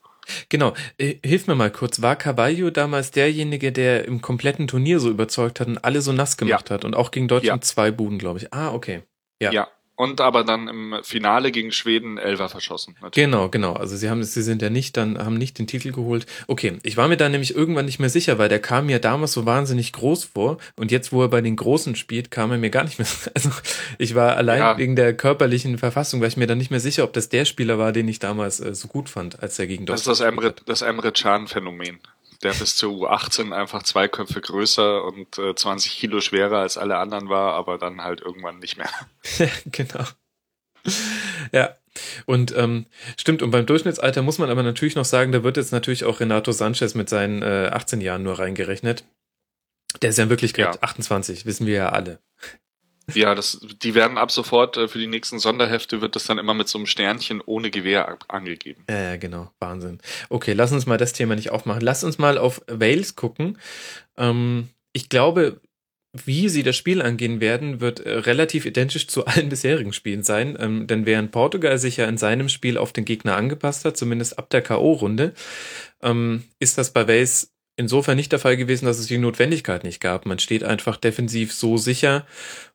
Genau. 0.49 0.75
Äh, 0.99 1.17
hilf 1.25 1.47
mir 1.47 1.55
mal 1.55 1.71
kurz. 1.71 2.03
War 2.03 2.17
Caballo 2.17 2.71
damals 2.71 3.11
derjenige, 3.11 3.73
der 3.73 4.05
im 4.05 4.21
kompletten 4.21 4.67
Turnier 4.67 5.01
so 5.01 5.11
überzeugt 5.11 5.61
hat 5.61 5.69
und 5.69 5.79
alle 5.85 6.01
so 6.01 6.13
nass 6.13 6.37
gemacht 6.37 6.71
ja. 6.71 6.75
hat 6.75 6.85
und 6.85 6.95
auch 6.95 7.11
gegen 7.11 7.29
Deutschland 7.29 7.65
ja. 7.65 7.67
zwei 7.67 7.91
Buden, 7.91 8.19
glaube 8.19 8.39
ich. 8.39 8.53
Ah, 8.53 8.73
okay. 8.73 9.03
Ja. 9.41 9.53
ja. 9.53 9.69
Und 9.99 10.21
aber 10.21 10.45
dann 10.45 10.69
im 10.69 10.95
Finale 11.03 11.51
gegen 11.51 11.73
Schweden 11.73 12.19
Elfer 12.19 12.49
verschossen. 12.49 12.95
Natürlich. 13.03 13.27
Genau, 13.27 13.49
genau. 13.49 13.73
Also 13.73 13.97
sie 13.97 14.09
haben, 14.09 14.23
sie 14.23 14.43
sind 14.43 14.63
ja 14.63 14.71
nicht, 14.71 14.97
dann 14.97 15.19
haben 15.19 15.35
nicht 15.35 15.59
den 15.59 15.67
Titel 15.67 15.91
geholt. 15.91 16.25
Okay, 16.47 16.79
ich 16.85 16.97
war 16.97 17.09
mir 17.09 17.17
da 17.17 17.29
nämlich 17.29 17.57
irgendwann 17.57 17.87
nicht 17.87 17.99
mehr 17.99 18.09
sicher, 18.09 18.39
weil 18.39 18.49
der 18.49 18.61
kam 18.61 18.87
mir 18.87 19.01
damals 19.01 19.33
so 19.33 19.45
wahnsinnig 19.45 19.93
groß 19.93 20.23
vor 20.23 20.59
und 20.77 20.93
jetzt, 20.93 21.11
wo 21.11 21.23
er 21.23 21.29
bei 21.29 21.41
den 21.41 21.57
Großen 21.57 21.97
spielt, 21.97 22.31
kam 22.31 22.53
er 22.53 22.59
mir 22.59 22.71
gar 22.71 22.85
nicht 22.85 23.01
mehr. 23.01 23.09
Also 23.35 23.51
ich 23.99 24.15
war 24.15 24.37
allein 24.37 24.61
ja. 24.61 24.79
wegen 24.79 24.95
der 24.95 25.15
körperlichen 25.15 25.79
Verfassung, 25.79 26.21
war 26.21 26.29
ich 26.29 26.37
mir 26.37 26.47
dann 26.47 26.59
nicht 26.59 26.71
mehr 26.71 26.79
sicher, 26.79 27.03
ob 27.03 27.13
das 27.13 27.29
der 27.29 27.45
Spieler 27.45 27.79
war, 27.79 27.91
den 27.91 28.07
ich 28.07 28.21
damals 28.21 28.61
äh, 28.61 28.77
so 28.77 28.87
gut 28.87 29.09
fand, 29.09 29.43
als 29.43 29.59
er 29.59 29.67
gegen 29.67 29.85
Deutschland. 29.85 30.07
Das 30.07 30.13
ist 30.13 30.21
das 30.21 30.29
Emre, 30.29 30.55
das 30.65 30.83
Emre 30.83 31.11
Can 31.11 31.49
Phänomen 31.49 31.99
der 32.43 32.53
bis 32.53 32.77
zur 32.77 32.93
U18 32.93 33.53
einfach 33.53 33.83
zwei 33.83 34.09
Köpfe 34.09 34.41
größer 34.41 35.05
und 35.05 35.39
äh, 35.39 35.55
20 35.55 35.99
Kilo 35.99 36.21
schwerer 36.21 36.59
als 36.59 36.79
alle 36.79 36.99
anderen 36.99 37.29
war, 37.29 37.55
aber 37.55 37.79
dann 37.79 38.03
halt 38.03 38.21
irgendwann 38.21 38.59
nicht 38.59 38.77
mehr. 38.77 38.91
genau. 39.67 40.05
Ja, 41.53 41.75
und 42.27 42.57
ähm, 42.57 42.87
stimmt, 43.17 43.43
und 43.43 43.51
beim 43.51 43.67
Durchschnittsalter 43.67 44.23
muss 44.23 44.39
man 44.39 44.51
aber 44.51 44.63
natürlich 44.63 44.95
noch 44.95 45.05
sagen, 45.05 45.33
da 45.33 45.43
wird 45.43 45.57
jetzt 45.57 45.73
natürlich 45.73 46.05
auch 46.05 46.21
Renato 46.21 46.53
Sanchez 46.53 46.95
mit 46.95 47.09
seinen 47.09 47.43
äh, 47.43 47.71
18 47.73 48.01
Jahren 48.01 48.23
nur 48.23 48.39
reingerechnet. 48.39 49.05
Der 50.03 50.11
ist 50.11 50.19
ja 50.19 50.25
in 50.25 50.31
Wirklichkeit 50.31 50.77
ja. 50.77 50.83
28, 50.83 51.47
wissen 51.47 51.67
wir 51.67 51.75
ja 51.75 51.89
alle. 51.89 52.21
Ja, 53.15 53.35
das, 53.35 53.61
die 53.83 53.95
werden 53.95 54.19
ab 54.19 54.31
sofort 54.31 54.77
äh, 54.77 54.89
für 54.89 54.99
die 54.99 55.07
nächsten 55.07 55.39
Sonderhefte 55.39 56.01
wird 56.01 56.15
das 56.15 56.25
dann 56.25 56.39
immer 56.39 56.55
mit 56.55 56.69
so 56.69 56.79
einem 56.79 56.87
Sternchen 56.87 57.41
ohne 57.45 57.71
Gewehr 57.71 58.19
angegeben. 58.29 58.85
Ja, 58.89 59.03
ja, 59.03 59.17
genau. 59.17 59.51
Wahnsinn. 59.61 59.99
Okay, 60.29 60.53
lass 60.53 60.73
uns 60.73 60.87
mal 60.87 60.99
das 60.99 61.13
Thema 61.13 61.35
nicht 61.35 61.51
aufmachen. 61.51 61.81
Lass 61.81 62.05
uns 62.05 62.19
mal 62.19 62.39
auf 62.39 62.61
Wales 62.67 63.17
gucken. 63.17 63.59
Ähm, 64.17 64.69
ich 64.93 65.09
glaube, 65.09 65.61
wie 66.13 66.49
sie 66.49 66.63
das 66.63 66.77
Spiel 66.77 67.03
angehen 67.03 67.41
werden, 67.41 67.81
wird 67.81 68.01
äh, 68.01 68.11
relativ 68.11 68.67
identisch 68.67 69.09
zu 69.09 69.27
allen 69.27 69.49
bisherigen 69.49 69.93
Spielen 69.93 70.23
sein. 70.23 70.57
Ähm, 70.59 70.87
denn 70.87 71.07
während 71.07 71.33
Portugal 71.33 71.79
sich 71.79 71.97
ja 71.99 72.07
in 72.07 72.19
seinem 72.19 72.49
Spiel 72.49 72.79
auf 72.79 72.93
den 72.93 73.05
Gegner 73.05 73.37
angepasst 73.37 73.85
hat, 73.85 73.97
zumindest 73.97 74.39
ab 74.39 74.51
der 74.51 74.63
K.O.-Runde, 74.63 75.33
ähm, 76.03 76.45
ist 76.59 76.79
das 76.79 76.93
bei 76.93 77.09
Wales 77.09 77.53
insofern 77.77 78.17
nicht 78.17 78.33
der 78.33 78.41
Fall 78.41 78.57
gewesen, 78.57 78.87
dass 78.87 78.99
es 78.99 79.07
die 79.07 79.19
Notwendigkeit 79.19 79.85
nicht 79.85 80.01
gab. 80.01 80.27
Man 80.27 80.41
steht 80.41 80.65
einfach 80.65 80.97
defensiv 80.97 81.53
so 81.55 81.77
sicher 81.77 82.27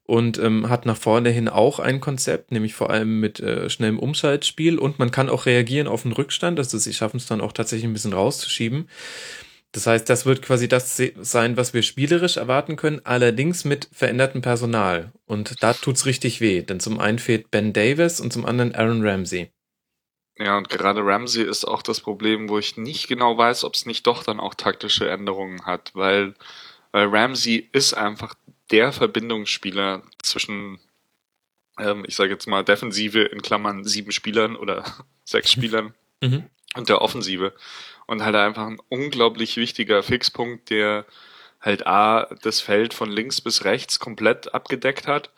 und 0.06 0.38
ähm, 0.38 0.70
hat 0.70 0.86
nach 0.86 0.98
vorne 0.98 1.30
hin 1.30 1.48
auch 1.48 1.80
ein 1.80 2.02
Konzept, 2.02 2.52
nämlich 2.52 2.74
vor 2.74 2.90
allem 2.90 3.20
mit 3.20 3.40
äh, 3.40 3.70
schnellem 3.70 4.00
Umschaltspiel 4.00 4.78
und 4.78 5.00
man 5.00 5.12
kann 5.12 5.30
auch 5.30 5.46
reagieren 5.46 5.88
auf 5.88 6.04
den 6.04 6.12
Rückstand, 6.12 6.60
also 6.60 6.78
sie 6.78 6.94
schaffen 6.94 7.18
es 7.18 7.26
dann 7.26 7.42
auch 7.42 7.54
tatsächlich 7.54 7.86
ein 7.86 7.94
bisschen 7.94 8.14
rauszuschieben. 8.14 8.90
Das 9.72 9.88
heißt, 9.88 10.08
das 10.08 10.28
wird 10.28 10.44
quasi 10.44 10.68
das 10.68 11.02
sein, 11.22 11.58
was 11.58 11.74
wir 11.74 11.82
spielerisch 11.82 12.38
erwarten 12.38 12.76
können, 12.76 13.02
allerdings 13.06 13.66
mit 13.66 13.90
verändertem 13.92 14.42
Personal. 14.42 15.12
Und 15.26 15.64
da 15.64 15.74
tut's 15.74 16.06
richtig 16.06 16.42
weh, 16.42 16.62
denn 16.62 16.80
zum 16.80 17.00
einen 17.00 17.18
fehlt 17.18 17.50
Ben 17.50 17.74
Davis 17.74 18.20
und 18.20 18.32
zum 18.32 18.46
anderen 18.46 18.76
Aaron 18.76 19.06
Ramsey. 19.06 19.50
Ja, 20.38 20.58
und 20.58 20.70
gerade 20.70 21.04
Ramsey 21.04 21.44
ist 21.44 21.66
auch 21.66 21.82
das 21.82 22.02
Problem, 22.02 22.50
wo 22.50 22.60
ich 22.60 22.78
nicht 22.78 23.08
genau 23.08 23.36
weiß, 23.36 23.64
ob 23.64 23.74
es 23.74 23.88
nicht 23.88 24.06
doch 24.06 24.24
dann 24.24 24.40
auch 24.40 24.54
taktische 24.54 25.10
Änderungen 25.10 25.66
hat, 25.66 25.92
weil, 25.96 26.36
weil 26.92 27.08
Ramsey 27.08 27.68
ist 27.72 27.94
einfach 27.94 28.36
der 28.72 28.92
Verbindungsspieler 28.92 30.04
zwischen, 30.22 30.80
ähm, 31.80 32.04
ich 32.08 32.16
sage 32.16 32.32
jetzt 32.32 32.48
mal, 32.48 32.64
Defensive 32.64 33.22
in 33.22 33.42
Klammern 33.42 33.84
sieben 33.84 34.12
Spielern 34.12 34.56
oder 34.56 34.84
sechs 35.24 35.52
Spielern 35.52 35.94
mhm. 36.22 36.50
und 36.76 36.90
der 36.90 37.02
Offensive. 37.02 37.54
Und 38.06 38.24
halt 38.24 38.36
einfach 38.36 38.68
ein 38.68 38.82
unglaublich 38.90 39.58
wichtiger 39.58 40.04
Fixpunkt, 40.04 40.70
der 40.70 41.06
halt 41.62 41.88
A, 41.88 42.28
das 42.42 42.60
Feld 42.60 42.94
von 42.94 43.10
links 43.10 43.40
bis 43.40 43.64
rechts 43.64 44.00
komplett 44.00 44.54
abgedeckt 44.54 45.08
hat 45.08 45.32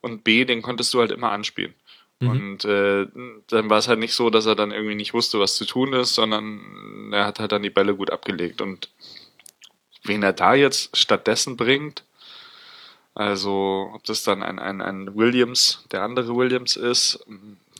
und 0.00 0.24
B, 0.24 0.44
den 0.44 0.62
konntest 0.62 0.94
du 0.94 1.00
halt 1.00 1.10
immer 1.12 1.30
anspielen. 1.32 1.74
Mhm. 2.20 2.28
Und 2.30 2.64
äh, 2.64 3.06
dann 3.48 3.68
war 3.68 3.78
es 3.78 3.88
halt 3.88 3.98
nicht 3.98 4.14
so, 4.14 4.30
dass 4.30 4.46
er 4.46 4.54
dann 4.54 4.72
irgendwie 4.72 4.94
nicht 4.94 5.12
wusste, 5.12 5.38
was 5.38 5.56
zu 5.56 5.66
tun 5.66 5.92
ist, 5.92 6.14
sondern 6.14 7.12
er 7.12 7.26
hat 7.26 7.40
halt 7.40 7.52
dann 7.52 7.62
die 7.62 7.70
Bälle 7.70 7.94
gut 7.94 8.10
abgelegt. 8.10 8.62
Und 8.62 8.90
wen 10.02 10.22
er 10.22 10.32
da 10.32 10.54
jetzt 10.54 10.96
stattdessen 10.96 11.56
bringt, 11.56 12.04
also 13.16 13.90
ob 13.92 14.04
das 14.04 14.22
dann 14.22 14.42
ein, 14.42 14.58
ein, 14.58 14.80
ein 14.80 15.16
Williams, 15.16 15.84
der 15.90 16.02
andere 16.02 16.36
Williams 16.36 16.76
ist, 16.76 17.24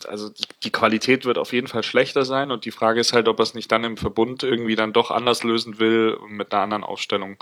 also 0.09 0.31
die, 0.63 0.71
Qualität 0.71 1.25
wird 1.25 1.39
auf 1.39 1.53
jeden 1.53 1.69
Fall 1.69 1.83
schlechter 1.83 2.25
sein 2.25 2.51
und 2.51 2.65
die 2.65 2.71
Frage 2.71 3.01
ist 3.01 3.13
halt, 3.13 3.29
ob 3.29 3.39
er 3.39 3.45
es 3.45 3.55
nicht 3.55 3.71
dann 3.71 3.85
im 3.85 3.97
Verbund 3.97 4.43
irgendwie 4.43 4.77
dann 4.77 4.93
doch 4.93 5.11
anders 5.11 5.45
lösen 5.45 5.79
will 5.79 6.19
mit 6.29 6.53
einer 6.53 6.63
anderen 6.63 6.85
Aufstellung. 6.85 7.37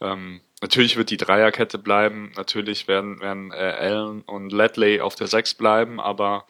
Ähm, 0.00 0.40
Natürlich 0.64 0.96
wird 0.96 1.10
die 1.10 1.18
Dreierkette 1.18 1.76
bleiben, 1.76 2.32
natürlich 2.38 2.88
werden, 2.88 3.20
werden 3.20 3.52
äh, 3.52 3.76
Allen 3.78 4.22
und 4.22 4.50
Ledley 4.50 5.02
auf 5.02 5.14
der 5.14 5.26
Sechs 5.26 5.52
bleiben, 5.52 6.00
aber 6.00 6.46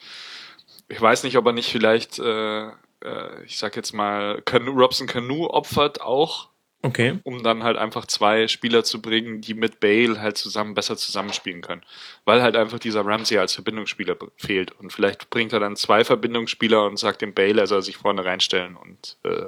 ich 0.87 1.01
weiß 1.01 1.23
nicht, 1.25 1.37
ob 1.37 1.45
er 1.47 1.51
nicht 1.51 1.69
vielleicht, 1.69 2.17
äh, 2.19 2.67
äh, 2.67 3.43
ich 3.43 3.57
sag 3.57 3.75
jetzt 3.75 3.91
mal, 3.91 4.41
Canoe, 4.43 4.71
Robson 4.71 5.05
Canoe 5.05 5.49
opfert 5.49 5.99
auch, 5.99 6.47
okay. 6.81 7.19
um 7.23 7.43
dann 7.43 7.63
halt 7.63 7.77
einfach 7.77 8.05
zwei 8.05 8.47
Spieler 8.47 8.83
zu 8.83 9.01
bringen, 9.01 9.41
die 9.41 9.53
mit 9.53 9.79
Bale 9.79 10.19
halt 10.21 10.37
zusammen 10.37 10.73
besser 10.73 10.97
zusammenspielen 10.97 11.61
können. 11.61 11.81
Weil 12.25 12.41
halt 12.41 12.55
einfach 12.55 12.79
dieser 12.79 13.05
Ramsey 13.05 13.37
als 13.37 13.53
Verbindungsspieler 13.53 14.17
fehlt. 14.37 14.71
Und 14.71 14.91
vielleicht 14.91 15.29
bringt 15.29 15.53
er 15.53 15.59
dann 15.59 15.75
zwei 15.75 16.03
Verbindungsspieler 16.03 16.85
und 16.85 16.97
sagt 16.97 17.21
dem 17.21 17.33
Bale, 17.33 17.61
er 17.61 17.67
soll 17.67 17.81
sich 17.81 17.97
vorne 17.97 18.25
reinstellen 18.25 18.75
und 18.75 19.17
äh, 19.23 19.47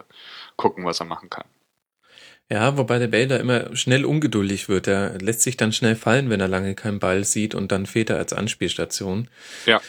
gucken, 0.55 0.85
was 0.85 0.99
er 0.99 1.05
machen 1.05 1.29
kann. 1.29 1.45
Ja, 2.49 2.77
wobei 2.77 2.97
der 2.97 3.07
Bale 3.07 3.27
da 3.27 3.37
immer 3.37 3.75
schnell 3.75 4.05
ungeduldig 4.05 4.69
wird. 4.69 4.87
Er 4.87 5.17
lässt 5.19 5.41
sich 5.41 5.57
dann 5.57 5.73
schnell 5.73 5.95
fallen, 5.95 6.29
wenn 6.29 6.39
er 6.39 6.47
lange 6.47 6.75
keinen 6.75 6.99
Ball 6.99 7.25
sieht 7.25 7.55
und 7.55 7.71
dann 7.73 7.85
fehlt 7.85 8.09
er 8.09 8.17
als 8.17 8.31
Anspielstation. 8.31 9.27
Ja. 9.65 9.81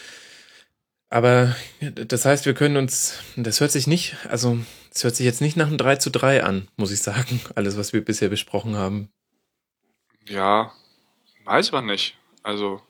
Aber 1.11 1.57
das 1.81 2.25
heißt, 2.25 2.45
wir 2.45 2.55
können 2.55 2.77
uns, 2.77 3.19
das 3.37 3.61
hört 3.61 3.71
sich 3.71 3.87
nicht, 3.87 4.17
also 4.29 4.59
es 4.93 5.05
hört 5.05 5.17
sich 5.17 5.25
jetzt 5.25 5.41
nicht 5.41 5.57
nach 5.57 5.67
einem 5.67 5.79
3 5.79 5.97
zu 5.97 6.11
3 6.11 6.45
an, 6.45 6.69
muss 6.77 6.91
ich 6.91 7.01
sagen, 7.01 7.41
alles, 7.55 7.77
was 7.77 7.93
wir 7.93 8.05
bisher 8.05 8.29
besprochen 8.29 8.77
haben. 8.77 9.09
Ja, 10.27 10.73
weiß 11.45 11.73
man 11.73 11.87
nicht. 11.87 12.17
Also. 12.43 12.83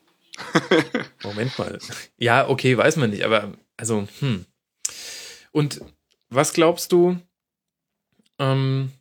Moment 1.23 1.57
mal. 1.59 1.79
Ja, 2.17 2.49
okay, 2.49 2.77
weiß 2.77 2.97
man 2.97 3.11
nicht, 3.11 3.25
aber 3.25 3.53
also, 3.77 4.09
hm. 4.21 4.45
Und 5.53 5.81
was 6.29 6.53
glaubst 6.53 6.93
du, 6.93 7.19
ähm, 8.39 8.93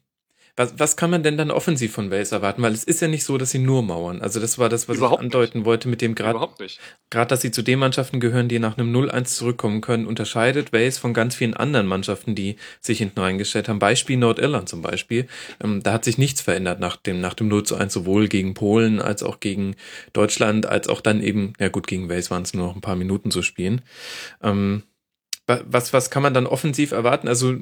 was, 0.57 0.73
was 0.79 0.97
kann 0.97 1.11
man 1.11 1.21
denn 1.21 1.37
dann 1.37 1.51
offensiv 1.51 1.93
von 1.93 2.09
Wales 2.09 2.31
erwarten? 2.31 2.63
Weil 2.63 2.73
es 2.73 2.83
ist 2.83 2.99
ja 2.99 3.07
nicht 3.07 3.23
so, 3.23 3.37
dass 3.37 3.51
sie 3.51 3.59
nur 3.59 3.83
mauern. 3.83 4.23
Also 4.23 4.39
das 4.39 4.57
war 4.57 4.69
das, 4.69 4.89
was 4.89 4.97
Überhaupt 4.97 5.21
ich 5.21 5.25
andeuten 5.25 5.59
nicht. 5.59 5.65
wollte 5.65 5.87
mit 5.87 6.01
dem 6.01 6.15
nicht. 6.59 6.79
Gerade, 7.11 7.27
dass 7.27 7.41
sie 7.41 7.51
zu 7.51 7.61
den 7.61 7.77
Mannschaften 7.77 8.19
gehören, 8.19 8.49
die 8.49 8.57
nach 8.57 8.75
einem 8.75 8.91
0-1 8.91 9.25
zurückkommen 9.25 9.81
können, 9.81 10.07
unterscheidet 10.07 10.73
Wales 10.73 10.97
von 10.97 11.13
ganz 11.13 11.35
vielen 11.35 11.53
anderen 11.53 11.85
Mannschaften, 11.85 12.33
die 12.33 12.55
sich 12.81 12.97
hinten 12.97 13.19
reingestellt 13.19 13.69
haben. 13.69 13.77
Beispiel 13.77 14.17
Nordirland 14.17 14.67
zum 14.67 14.81
Beispiel. 14.81 15.27
Ähm, 15.63 15.83
da 15.83 15.93
hat 15.93 16.03
sich 16.03 16.17
nichts 16.17 16.41
verändert 16.41 16.79
nach 16.79 16.95
dem, 16.95 17.21
nach 17.21 17.35
dem 17.35 17.49
0 17.49 17.63
1, 17.77 17.93
sowohl 17.93 18.27
gegen 18.27 18.55
Polen 18.55 18.99
als 18.99 19.21
auch 19.21 19.39
gegen 19.39 19.75
Deutschland, 20.13 20.65
als 20.65 20.87
auch 20.87 21.01
dann 21.01 21.21
eben, 21.21 21.53
ja 21.59 21.69
gut, 21.69 21.85
gegen 21.85 22.09
Wales 22.09 22.31
waren 22.31 22.41
es 22.41 22.55
nur 22.55 22.65
noch 22.65 22.75
ein 22.75 22.81
paar 22.81 22.95
Minuten 22.95 23.29
zu 23.29 23.43
spielen. 23.43 23.81
Ähm, 24.41 24.81
was, 25.45 25.93
was 25.93 26.09
kann 26.09 26.23
man 26.23 26.33
dann 26.33 26.47
offensiv 26.47 26.93
erwarten? 26.93 27.27
Also 27.27 27.57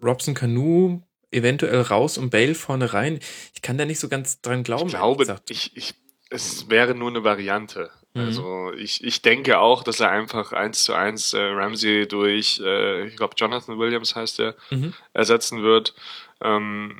Robson 0.00 0.34
Canoe 0.34 1.02
eventuell 1.36 1.80
raus 1.82 2.18
und 2.18 2.30
Bale 2.30 2.54
vorne 2.54 2.92
rein. 2.92 3.20
Ich 3.54 3.62
kann 3.62 3.78
da 3.78 3.84
nicht 3.84 4.00
so 4.00 4.08
ganz 4.08 4.40
dran 4.40 4.62
glauben. 4.62 4.88
Ich 4.88 4.94
glaube, 4.94 5.40
ich, 5.48 5.76
ich, 5.76 5.94
es 6.30 6.68
wäre 6.68 6.94
nur 6.94 7.10
eine 7.10 7.22
Variante. 7.22 7.90
Mhm. 8.14 8.22
Also 8.22 8.72
ich, 8.72 9.04
ich 9.04 9.22
denke 9.22 9.58
auch, 9.58 9.84
dass 9.84 10.00
er 10.00 10.10
einfach 10.10 10.52
eins 10.52 10.84
zu 10.84 10.94
eins 10.94 11.34
äh, 11.34 11.40
Ramsey 11.40 12.08
durch, 12.08 12.60
äh, 12.64 13.06
ich 13.06 13.16
glaube 13.16 13.34
Jonathan 13.36 13.78
Williams 13.78 14.16
heißt 14.16 14.40
er, 14.40 14.54
mhm. 14.70 14.94
ersetzen 15.12 15.62
wird. 15.62 15.94
Ähm, 16.40 16.96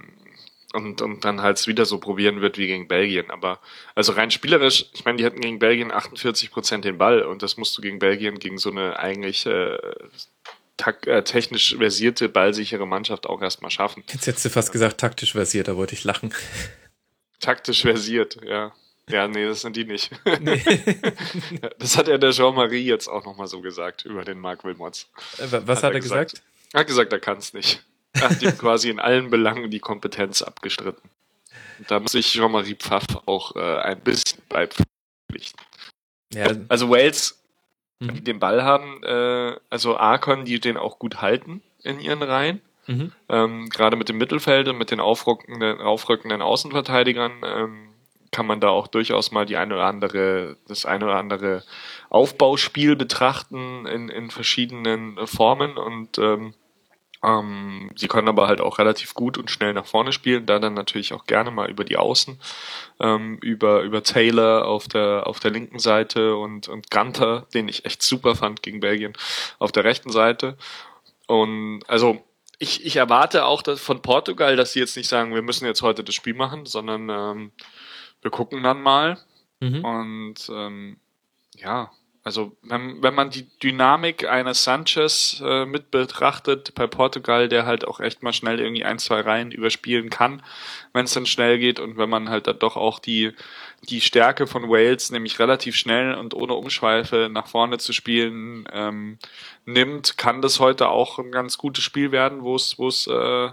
und, 0.77 1.01
und 1.01 1.25
dann 1.25 1.41
halt 1.41 1.65
wieder 1.67 1.87
so 1.87 1.99
probieren 1.99 2.43
wird 2.43 2.59
wie 2.59 2.67
gegen 2.67 2.87
Belgien. 2.87 3.31
Aber 3.31 3.61
also 3.95 4.13
rein 4.13 4.31
spielerisch, 4.31 4.87
ich 4.93 5.05
meine, 5.05 5.17
die 5.17 5.25
hatten 5.25 5.41
gegen 5.41 5.59
Belgien 5.59 5.91
48 5.91 6.51
Prozent 6.51 6.85
den 6.85 6.99
Ball 6.99 7.23
und 7.23 7.43
das 7.43 7.57
musst 7.57 7.77
du 7.79 7.83
gegen 7.83 7.99
Belgien 7.99 8.39
gegen 8.39 8.59
so 8.59 8.71
eine 8.71 8.99
eigentlich 8.99 9.47
äh, 9.47 9.79
äh, 11.07 11.23
technisch 11.23 11.77
versierte, 11.77 12.29
ballsichere 12.29 12.87
Mannschaft 12.87 13.27
auch 13.27 13.43
erstmal 13.43 13.71
schaffen. 13.71 14.05
Jetzt 14.13 14.27
hättest 14.27 14.45
du 14.45 14.51
fast 14.51 14.73
gesagt, 14.73 14.99
taktisch 14.99 15.33
versiert, 15.33 15.69
da 15.69 15.77
wollte 15.77 15.95
ich 15.95 16.05
lachen. 16.05 16.33
Taktisch 17.41 17.83
versiert, 17.83 18.39
ja. 18.45 18.73
Ja, 19.09 19.29
nee, 19.29 19.47
das 19.47 19.61
sind 19.61 19.77
die 19.77 19.85
nicht. 19.85 20.11
Nee. 20.41 20.63
das 21.79 21.97
hat 21.97 22.09
ja 22.09 22.19
der 22.19 22.33
Jean-Marie 22.33 22.85
jetzt 22.85 23.09
auch 23.09 23.25
nochmal 23.25 23.47
so 23.47 23.61
gesagt 23.61 24.05
über 24.05 24.25
den 24.25 24.39
Marc 24.39 24.65
Wilmots. 24.65 25.09
Äh, 25.39 25.47
was 25.67 25.79
hat, 25.79 25.85
hat 25.85 25.95
er 25.95 26.01
gesagt? 26.01 26.33
gesagt? 26.33 26.47
Er 26.73 26.81
hat 26.81 26.87
gesagt, 26.89 27.13
er 27.13 27.21
kann 27.21 27.39
es 27.39 27.55
nicht. 27.55 27.85
Er 28.13 28.31
hat 28.31 28.43
ihm 28.43 28.57
quasi 28.59 28.91
in 28.91 28.99
allen 28.99 29.31
Belangen 29.31 29.71
die 29.71 29.79
Kompetenz 29.79 30.43
abgestritten. 30.43 31.09
Und 31.79 31.91
da 31.91 32.01
muss 32.01 32.15
ich 32.15 32.33
Jean-Marie 32.33 32.75
Pfaff 32.75 33.07
auch 33.27 33.55
äh, 33.55 33.61
ein 33.61 34.01
bisschen 34.01 34.43
beipflichten. 34.49 35.61
Ja. 36.33 36.51
Also 36.69 36.91
Wales 36.91 37.39
mhm. 38.01 38.15
die 38.15 38.25
den 38.25 38.39
Ball 38.39 38.63
haben. 38.63 39.03
Äh, 39.03 39.57
also 39.71 39.97
A 39.97 40.19
können 40.19 40.45
die 40.45 40.61
den 40.61 40.77
auch 40.77 40.99
gut 40.99 41.21
halten 41.23 41.63
in 41.83 42.01
ihren 42.01 42.23
Reihen. 42.23 42.61
Mhm. 42.87 43.13
Ähm, 43.29 43.69
Gerade 43.69 43.97
mit 43.97 44.09
dem 44.09 44.19
Mittelfeld 44.19 44.69
und 44.69 44.79
mit 44.79 44.91
den 44.91 45.01
aufrückenden, 45.01 45.81
aufrückenden 45.81 46.43
Außenverteidigern 46.43 47.33
ähm, 47.45 47.89
kann 48.31 48.47
man 48.47 48.61
da 48.61 48.69
auch 48.69 48.87
durchaus 48.87 49.33
mal 49.33 49.47
die 49.47 49.57
eine 49.57 49.75
oder 49.75 49.87
andere, 49.87 50.57
das 50.69 50.85
eine 50.85 51.07
oder 51.07 51.17
andere 51.17 51.65
Aufbauspiel 52.11 52.97
betrachten 52.97 53.87
in, 53.87 54.09
in 54.09 54.31
verschiedenen 54.31 55.27
Formen 55.27 55.77
und 55.77 56.19
ähm, 56.19 56.55
ähm, 57.27 57.91
sie 57.97 58.07
können 58.07 58.29
aber 58.29 58.47
halt 58.47 58.61
auch 58.61 58.79
relativ 58.79 59.15
gut 59.15 59.37
und 59.37 59.51
schnell 59.51 59.73
nach 59.73 59.87
vorne 59.87 60.13
spielen, 60.13 60.47
da 60.47 60.61
dann 60.61 60.75
natürlich 60.75 61.13
auch 61.13 61.25
gerne 61.25 61.51
mal 61.51 61.69
über 61.69 61.85
die 61.85 61.97
Außen, 61.97 62.39
ähm, 63.01 63.39
über, 63.43 63.83
über 63.83 64.05
Taylor 64.05 64.67
auf 64.67 64.87
der, 64.87 65.27
auf 65.27 65.41
der 65.41 65.51
linken 65.51 65.81
Seite 65.81 66.37
und, 66.37 66.69
und 66.69 66.91
Gunter, 66.91 67.47
den 67.53 67.69
ich 67.69 67.85
echt 67.85 68.03
super 68.03 68.37
fand 68.37 68.63
gegen 68.63 68.79
Belgien, 68.79 69.15
auf 69.59 69.73
der 69.73 69.83
rechten 69.83 70.11
Seite. 70.11 70.57
Und 71.27 71.83
also 71.89 72.25
ich, 72.61 72.87
ich 72.87 72.95
erwarte 72.95 73.45
auch 73.45 73.63
dass 73.63 73.81
von 73.81 74.03
Portugal, 74.03 74.55
dass 74.55 74.73
sie 74.73 74.81
jetzt 74.81 74.97
nicht 74.97 75.09
sagen, 75.09 75.35
wir 75.35 75.43
müssen 75.43 75.67
jetzt 75.67 75.83
heute 75.83 76.05
das 76.05 76.15
Spiel 76.15 76.35
machen, 76.35 76.65
sondern 76.65 77.09
ähm, 77.11 77.53
wir 78.23 78.31
gucken 78.31 78.63
dann 78.63 78.81
mal. 78.81 79.19
Mhm. 79.59 79.85
Und 79.85 80.49
ähm, 80.51 81.01
ja, 81.57 81.91
also 82.27 82.57
wenn, 82.63 83.01
wenn 83.05 83.15
man 83.15 83.31
die 83.31 83.47
Dynamik 83.63 84.29
eines 84.29 84.65
Sanchez 84.65 85.41
äh, 85.47 85.65
mit 85.65 85.93
betrachtet 85.93 86.75
bei 86.75 86.89
Portugal, 86.89 87.49
der 87.49 87.67
halt 87.67 87.87
auch 87.87 88.01
echt 88.01 88.25
mal 88.25 88.33
schnell 88.33 88.59
irgendwie 88.59 88.85
ein, 88.85 88.99
zwei 88.99 89.21
Reihen 89.21 89.53
überspielen 89.53 90.11
kann, 90.11 90.43
wenn 90.93 91.05
es 91.05 91.15
dann 91.15 91.27
schnell 91.27 91.61
geht 91.61 91.79
und 91.79 91.99
wenn 91.99 92.11
man 92.11 92.29
halt 92.29 92.49
dann 92.49 92.59
doch 92.59 92.77
auch 92.77 92.99
die, 92.99 93.31
die 93.89 94.01
Stärke 94.01 94.49
von 94.49 94.69
Wales, 94.69 95.13
nämlich 95.13 95.39
relativ 95.39 95.77
schnell 95.77 96.15
und 96.15 96.35
ohne 96.35 96.55
Umschweife 96.55 97.29
nach 97.31 97.47
vorne 97.47 97.79
zu 97.79 97.93
spielen, 97.93 98.67
ähm, 98.73 99.19
nimmt, 99.65 100.19
kann 100.19 100.43
das 100.43 100.59
heute 100.59 100.89
auch 100.89 101.21
ein 101.21 101.31
ganz 101.31 101.59
gutes 101.59 101.85
Spiel 101.85 102.11
werden, 102.11 102.43
wo 102.43 102.57
es, 102.57 102.77
wo 102.77 102.89
es 102.89 103.07
äh, 103.07 103.51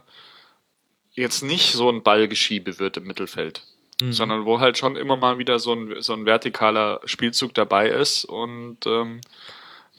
jetzt 1.11 1.43
nicht 1.43 1.73
so 1.73 1.91
ein 1.91 2.01
Ballgeschiebe 2.01 2.79
wird 2.79 2.97
im 2.97 3.03
Mittelfeld 3.03 3.61
mhm. 4.07 4.13
sondern 4.13 4.45
wo 4.45 4.59
halt 4.59 4.77
schon 4.77 4.95
immer 4.95 5.17
mal 5.17 5.37
wieder 5.37 5.59
so 5.59 5.73
ein, 5.73 6.01
so 6.01 6.13
ein 6.13 6.25
vertikaler 6.25 7.01
Spielzug 7.05 7.53
dabei 7.53 7.89
ist 7.89 8.25
und 8.25 8.85
ähm, 8.85 9.21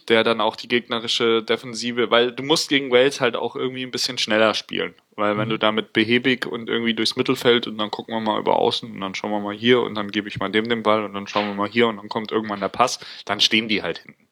der 0.08 0.22
dann 0.22 0.40
auch 0.40 0.56
die 0.56 0.68
gegnerische 0.68 1.42
Defensive, 1.42 2.10
weil 2.10 2.32
du 2.32 2.42
musst 2.42 2.68
gegen 2.68 2.90
Wales 2.90 3.20
halt 3.20 3.36
auch 3.36 3.56
irgendwie 3.56 3.82
ein 3.82 3.90
bisschen 3.90 4.18
schneller 4.18 4.54
spielen. 4.54 4.94
Weil 5.16 5.38
wenn 5.38 5.46
mhm. 5.46 5.52
du 5.52 5.58
damit 5.58 5.92
behäbig 5.92 6.46
und 6.46 6.68
irgendwie 6.68 6.94
durchs 6.94 7.16
Mittelfeld 7.16 7.66
und 7.66 7.78
dann 7.78 7.90
gucken 7.90 8.14
wir 8.14 8.20
mal 8.20 8.40
über 8.40 8.56
außen 8.56 8.90
und 8.90 9.00
dann 9.00 9.14
schauen 9.14 9.30
wir 9.30 9.40
mal 9.40 9.54
hier 9.54 9.80
und 9.80 9.94
dann 9.94 10.10
gebe 10.10 10.28
ich 10.28 10.38
mal 10.38 10.50
dem 10.50 10.68
den 10.68 10.82
Ball 10.82 11.04
und 11.04 11.14
dann 11.14 11.26
schauen 11.26 11.46
wir 11.46 11.54
mal 11.54 11.68
hier 11.68 11.86
und 11.86 11.96
dann 11.96 12.08
kommt 12.08 12.32
irgendwann 12.32 12.60
der 12.60 12.68
Pass, 12.68 12.98
dann 13.24 13.40
stehen 13.40 13.68
die 13.68 13.82
halt 13.82 13.98
hinten. 13.98 14.23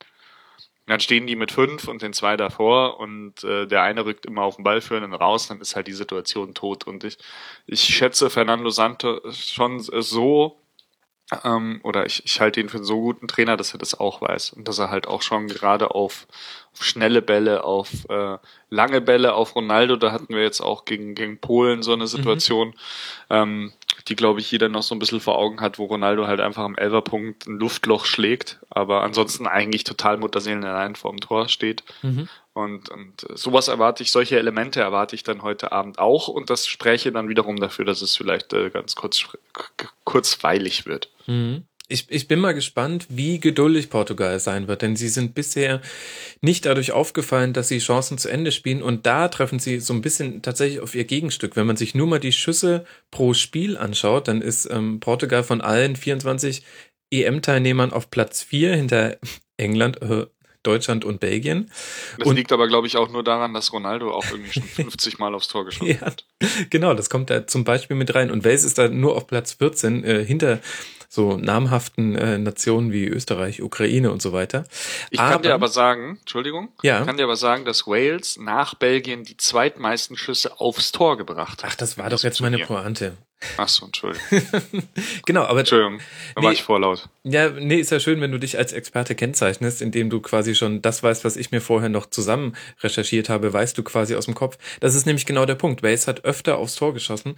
Dann 0.87 1.01
stehen 1.01 1.27
die 1.27 1.37
mit 1.37 1.53
fünf 1.53 1.87
und 1.89 2.03
den 2.03 2.13
zwei 2.13 2.37
davor 2.37 2.99
und 2.99 3.45
äh, 3.45 3.67
der 3.67 3.83
eine 3.83 4.05
rückt 4.05 4.27
immer 4.27 4.43
auf 4.43 4.57
den 4.57 4.65
Ball 4.65 4.81
für 4.81 4.97
einen 4.97 5.15
raus, 5.15 5.49
dann 5.49 5.61
ist 5.61 5.77
halt 5.77 5.87
die 5.87 5.93
Situation 5.93 6.55
tot. 6.55 6.87
Und 6.87 7.05
ich, 7.05 7.19
ich 7.67 7.81
schätze 7.81 8.31
Fernando 8.31 8.69
Santos 8.71 9.51
schon 9.51 9.79
so, 9.79 10.63
ähm, 11.45 11.81
oder 11.83 12.05
ich, 12.05 12.25
ich 12.25 12.41
halte 12.41 12.61
ihn 12.61 12.69
für 12.69 12.79
einen 12.79 12.85
so 12.85 13.01
guten 13.01 13.29
Trainer, 13.29 13.57
dass 13.57 13.73
er 13.75 13.79
das 13.79 13.99
auch 13.99 14.21
weiß 14.21 14.51
und 14.51 14.69
dass 14.69 14.79
er 14.79 14.91
halt 14.91 15.07
auch 15.07 15.23
schon 15.23 15.49
gerade 15.49 15.93
auf, 15.95 16.27
auf 16.73 16.85
schnelle 16.85 17.23
Bälle, 17.23 17.65
auf 17.65 17.91
äh, 18.09 18.39
lange 18.69 19.01
Bälle, 19.01 19.35
auf 19.35 19.55
Ronaldo, 19.55 19.97
da 19.97 20.13
hatten 20.13 20.35
wir 20.35 20.43
jetzt 20.43 20.61
auch 20.61 20.85
gegen, 20.85 21.15
gegen 21.15 21.39
Polen 21.39 21.83
so 21.83 21.93
eine 21.93 22.05
mhm. 22.05 22.09
Situation, 22.09 22.69
mhm. 22.69 22.75
ähm, 23.31 23.73
die 24.09 24.17
glaube 24.17 24.41
ich 24.41 24.51
jeder 24.51 24.69
noch 24.69 24.83
so 24.83 24.95
ein 24.95 24.99
bisschen 24.99 25.21
vor 25.21 25.39
Augen 25.39 25.61
hat, 25.61 25.79
wo 25.79 25.85
Ronaldo 25.85 26.27
halt 26.27 26.41
einfach 26.41 26.63
am 26.63 26.77
Elferpunkt 26.77 27.47
ein 27.47 27.59
Luftloch 27.59 28.05
schlägt, 28.05 28.59
aber 28.71 29.03
ansonsten 29.03 29.47
eigentlich 29.47 29.85
total 29.85 30.17
Mutterseelen 30.17 30.65
allein 30.65 30.97
vorm 30.97 31.19
Tor 31.19 31.49
steht. 31.49 31.85
Mhm. 32.03 32.29
Und, 32.55 32.91
und 32.91 33.27
sowas 33.35 33.69
erwarte 33.69 34.03
ich, 34.03 34.13
solche 34.13 34.39
Elemente 34.39 34.81
erwarte 34.81 35.15
ich 35.15 35.23
dann 35.23 35.43
heute 35.43 35.73
Abend 35.73 35.99
auch 35.99 36.29
und 36.29 36.51
das 36.51 36.67
spreche 36.67 37.11
dann 37.11 37.29
wiederum 37.29 37.59
dafür, 37.59 37.87
dass 37.87 38.03
es 38.03 38.17
vielleicht 38.17 38.53
äh, 38.53 38.69
ganz 38.69 38.95
kurz, 38.95 39.25
kurzweilig 40.05 40.85
wird. 40.85 41.09
Mhm. 41.27 41.65
Ich, 41.93 42.07
ich 42.11 42.27
bin 42.27 42.41
mal 42.41 42.55
gespannt, 42.55 43.07
wie 43.11 43.39
geduldig 43.39 43.91
Portugal 43.91 44.41
sein 44.41 44.67
wird, 44.67 44.83
denn 44.83 44.97
sie 44.97 45.09
sind 45.09 45.35
bisher 45.35 45.81
nicht 46.41 46.65
dadurch 46.65 46.93
aufgefallen, 46.93 47.53
dass 47.53 47.69
sie 47.69 47.79
Chancen 47.79 48.19
zu 48.19 48.29
Ende 48.29 48.51
spielen 48.51 48.83
und 48.83 49.07
da 49.07 49.29
treffen 49.29 49.59
sie 49.59 49.79
so 49.79 49.93
ein 49.93 50.01
bisschen 50.01 50.43
tatsächlich 50.43 50.81
auf 50.81 50.95
ihr 50.95 51.05
Gegenstück. 51.05 51.55
Wenn 51.55 51.67
man 51.67 51.77
sich 51.77 51.95
nur 51.95 52.07
mal 52.07 52.21
die 52.21 52.33
Schüsse 52.33 52.87
pro 53.11 53.35
Spiel 53.35 53.77
anschaut, 53.77 54.29
dann 54.29 54.41
ist 54.41 54.69
ähm, 54.71 55.01
Portugal 55.01 55.45
von 55.45 55.61
allen 55.61 55.95
24 55.97 56.65
EM-Teilnehmern 57.11 57.93
auf 57.93 58.11
Platz 58.11 58.43
4 58.43 58.75
hinter 58.75 59.19
England, 59.59 60.01
äh, 60.01 60.27
Deutschland 60.63 61.05
und 61.05 61.21
Belgien. 61.21 61.71
Das 62.19 62.29
und, 62.29 62.37
liegt 62.37 62.53
aber, 62.53 62.69
glaube 62.69 62.87
ich, 62.87 62.97
auch 62.97 63.11
nur 63.11 63.25
daran, 63.25 63.53
dass 63.53 63.73
Ronaldo 63.73 64.13
auch 64.13 64.25
irgendwie 64.31 64.53
schon 64.53 64.63
50 64.91 65.19
Mal 65.19 65.35
aufs 65.35 65.49
Tor 65.49 65.65
geschossen 65.65 65.89
ja, 65.89 66.01
hat. 66.01 66.27
Genau, 66.71 66.95
das 66.95 67.11
kommt 67.11 67.31
da 67.31 67.47
zum 67.47 67.65
Beispiel 67.65 67.97
mit 67.97 68.15
rein. 68.15 68.31
Und 68.31 68.45
Wales 68.45 68.65
ist 68.65 68.79
da 68.79 68.89
nur 68.89 69.17
auf 69.17 69.27
Platz 69.27 69.53
14 69.55 70.05
äh, 70.05 70.25
hinter 70.25 70.61
so 71.13 71.37
namhaften 71.37 72.17
äh, 72.17 72.39
Nationen 72.39 72.91
wie 72.91 73.07
Österreich, 73.07 73.61
Ukraine 73.61 74.11
und 74.11 74.23
so 74.23 74.33
weiter. 74.33 74.65
Ich 75.11 75.21
aber, 75.21 75.33
kann 75.33 75.43
dir 75.43 75.53
aber 75.53 75.69
sagen, 75.69 76.17
Entschuldigung, 76.21 76.71
ja. 76.83 77.01
ich 77.01 77.07
kann 77.07 77.19
dir 77.19 77.25
aber 77.25 77.37
sagen, 77.37 77.67
dass 77.67 77.87
Wales 77.87 78.39
nach 78.39 78.75
Belgien 78.75 79.23
die 79.23 79.37
zweitmeisten 79.37 80.17
Schüsse 80.17 80.59
aufs 80.59 80.91
Tor 80.91 81.19
gebracht 81.19 81.65
hat. 81.65 81.73
Ach, 81.73 81.77
das 81.77 81.99
war 81.99 82.09
doch 82.09 82.23
jetzt 82.23 82.41
meine 82.41 82.61
Pointe. 82.61 83.19
Ach 83.57 83.69
so, 83.69 83.87
Entschuldigung. 83.87 84.27
genau, 85.27 85.43
aber. 85.45 85.61
Entschuldigung, 85.61 85.99
da 86.35 86.41
nee, 86.41 86.47
war 86.47 86.53
ich 86.53 86.63
vorlaut. 86.63 87.09
Ja, 87.25 87.51
nee, 87.51 87.77
ist 87.77 87.91
ja 87.91 88.01
schön, 88.01 88.21
wenn 88.21 88.33
du 88.33 88.39
dich 88.39 88.59
als 88.59 88.73
Experte 88.73 89.15
kennzeichnest, 89.15 89.83
indem 89.83 90.11
du 90.11 90.21
quasi 90.21 90.55
schon 90.55 90.83
das 90.83 91.03
weißt, 91.03 91.25
was 91.25 91.37
ich 91.37 91.51
mir 91.51 91.61
vorher 91.61 91.89
noch 91.89 92.07
zusammen 92.07 92.57
recherchiert 92.81 93.29
habe, 93.29 93.53
weißt 93.53 93.77
du 93.77 93.83
quasi 93.83 94.15
aus 94.15 94.27
dem 94.27 94.35
Kopf. 94.35 94.59
Das 94.81 94.95
ist 94.95 95.07
nämlich 95.07 95.27
genau 95.27 95.47
der 95.47 95.55
Punkt. 95.55 95.83
Wales 95.83 96.07
hat 96.07 96.25
öfter 96.25 96.59
aufs 96.59 96.77
Tor 96.77 96.95
geschossen. 96.95 97.37